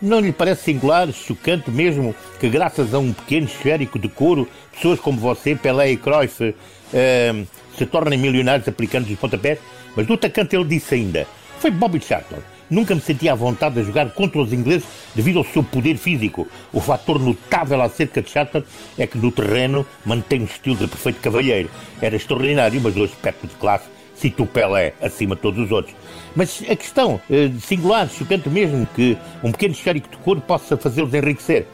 Não 0.03 0.19
lhe 0.19 0.33
parece 0.33 0.65
singular, 0.65 1.13
chocante 1.13 1.71
mesmo, 1.71 2.13
que 2.41 2.49
graças 2.49 2.93
a 2.93 2.99
um 2.99 3.13
pequeno 3.13 3.47
esférico 3.47 4.01
de 4.01 4.09
couro, 4.09 4.49
pessoas 4.73 4.99
como 4.99 5.21
você, 5.21 5.55
Pelé 5.55 5.93
e 5.93 5.97
Cruyff, 5.97 6.43
uh, 6.43 7.47
se 7.79 7.87
tornem 7.87 8.19
milionários 8.19 8.67
aplicando 8.67 9.09
os 9.09 9.17
pontapés? 9.17 9.61
Mas 9.95 10.05
do 10.05 10.15
atacante 10.15 10.57
ele 10.57 10.65
disse 10.65 10.97
ainda, 10.97 11.25
foi 11.61 11.71
Bobby 11.71 12.01
Charlton. 12.01 12.39
Nunca 12.69 12.97
me 12.97 13.01
sentia 13.01 13.31
à 13.31 13.37
vontade 13.37 13.77
de 13.77 13.85
jogar 13.85 14.11
contra 14.11 14.41
os 14.41 14.53
ingleses 14.53 14.89
devido 15.15 15.39
ao 15.39 15.45
seu 15.45 15.63
poder 15.63 15.97
físico. 15.97 16.49
O 16.73 16.81
fator 16.81 17.21
notável 17.21 17.81
acerca 17.81 18.21
de 18.21 18.29
Charlton 18.29 18.65
é 18.99 19.07
que 19.07 19.19
no 19.19 19.31
terreno 19.31 19.87
mantém 20.05 20.41
um 20.41 20.47
estilo 20.47 20.75
de 20.75 20.89
perfeito 20.89 21.21
cavalheiro. 21.21 21.71
Era 22.01 22.17
extraordinário, 22.17 22.81
mas 22.81 22.97
o 22.97 23.05
aspecto 23.05 23.47
de 23.47 23.55
classe 23.55 23.92
cita 24.15 24.43
o 24.43 24.47
Pelé 24.47 24.95
acima 25.01 25.35
de 25.35 25.43
todos 25.43 25.65
os 25.65 25.73
outros. 25.73 25.95
Mas 26.35 26.63
a 26.69 26.77
questão 26.77 27.21
eh, 27.31 27.51
singular, 27.61 28.09
chocante 28.09 28.49
mesmo, 28.49 28.87
que 28.95 29.17
um 29.43 29.53
pequeno 29.53 29.75
esférico 29.75 30.09
de 30.09 30.17
cor 30.19 30.41
possa 30.41 30.77
fazê-los 30.77 31.13
enriquecer. 31.13 31.67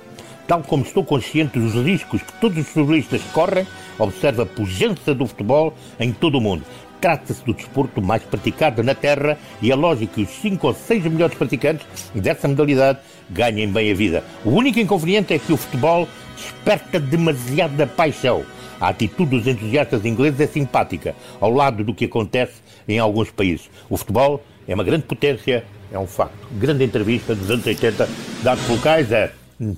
Tal 0.46 0.62
como 0.62 0.82
estou 0.82 1.04
consciente 1.04 1.58
dos 1.58 1.74
riscos 1.74 2.22
que 2.22 2.32
todos 2.40 2.58
os 2.58 2.66
futebolistas 2.66 3.22
correm, 3.32 3.66
observa 3.98 4.44
a 4.44 4.46
pujança 4.46 5.14
do 5.14 5.26
futebol 5.26 5.74
em 6.00 6.12
todo 6.12 6.38
o 6.38 6.40
mundo. 6.40 6.64
Trata-se 7.00 7.44
do 7.44 7.54
desporto 7.54 8.02
mais 8.02 8.22
praticado 8.22 8.82
na 8.82 8.94
Terra 8.94 9.38
e 9.62 9.70
é 9.70 9.74
lógico 9.74 10.14
que 10.14 10.22
os 10.22 10.30
5 10.30 10.66
ou 10.66 10.74
6 10.74 11.04
melhores 11.04 11.36
praticantes 11.36 11.86
dessa 12.14 12.48
modalidade 12.48 12.98
ganhem 13.30 13.70
bem 13.70 13.92
a 13.92 13.94
vida. 13.94 14.24
O 14.44 14.50
único 14.50 14.80
inconveniente 14.80 15.32
é 15.34 15.38
que 15.38 15.52
o 15.52 15.56
futebol 15.56 16.08
desperta 16.36 16.98
demasiada 16.98 17.86
paixão. 17.86 18.44
A 18.80 18.88
atitude 18.88 19.36
dos 19.36 19.46
entusiastas 19.46 20.04
ingleses 20.04 20.40
é 20.40 20.46
simpática, 20.46 21.14
ao 21.40 21.52
lado 21.52 21.82
do 21.82 21.94
que 21.94 22.04
acontece 22.04 22.62
em 22.88 22.98
alguns 22.98 23.30
países. 23.30 23.68
O 23.88 23.96
futebol 23.96 24.42
é 24.66 24.74
uma 24.74 24.84
grande 24.84 25.04
potência, 25.04 25.64
é 25.90 25.98
um 25.98 26.06
facto. 26.06 26.46
Grande 26.52 26.84
entrevista 26.84 27.34
dos 27.34 27.50
anos 27.50 27.66
80, 27.66 28.08
dado 28.42 28.64
pelo 28.66 28.78
Kaiser 28.78 29.32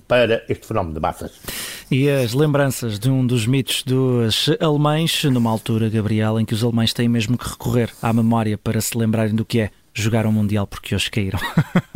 para 0.06 0.44
este 0.48 0.66
fenómeno 0.66 0.94
de 0.94 1.00
massas. 1.00 1.32
E 1.90 2.08
as 2.08 2.34
lembranças 2.34 2.98
de 2.98 3.10
um 3.10 3.26
dos 3.26 3.46
mitos 3.46 3.82
dos 3.82 4.50
alemães, 4.60 5.24
numa 5.24 5.50
altura, 5.50 5.88
Gabriel, 5.88 6.38
em 6.38 6.44
que 6.44 6.54
os 6.54 6.62
alemães 6.62 6.92
têm 6.92 7.08
mesmo 7.08 7.38
que 7.38 7.48
recorrer 7.48 7.90
à 8.02 8.12
memória 8.12 8.58
para 8.58 8.80
se 8.80 8.96
lembrarem 8.96 9.34
do 9.34 9.44
que 9.44 9.60
é 9.60 9.70
jogar 9.94 10.26
um 10.26 10.32
Mundial 10.32 10.66
porque 10.66 10.94
hoje 10.94 11.10
caíram. 11.10 11.40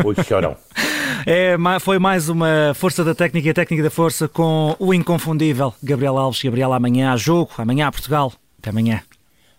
Hoje 0.03 0.25
choram. 0.25 0.57
É, 1.27 1.57
foi 1.81 1.99
mais 1.99 2.29
uma 2.29 2.73
Força 2.75 3.03
da 3.03 3.15
Técnica 3.15 3.49
e 3.49 3.51
a 3.51 3.55
Técnica 3.55 3.83
da 3.83 3.91
Força 3.91 4.29
com 4.29 4.77
o 4.79 4.93
inconfundível 4.93 5.73
Gabriel 5.83 6.19
Alves. 6.19 6.43
Gabriel, 6.43 6.73
amanhã 6.73 7.13
há 7.13 7.17
jogo, 7.17 7.51
amanhã 7.57 7.87
há 7.87 7.93
Portugal. 7.93 8.33
Até 8.59 8.69
amanhã. 8.69 9.03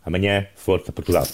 Amanhã, 0.05 0.45
força 0.55 0.91
Portugal. 0.91 1.25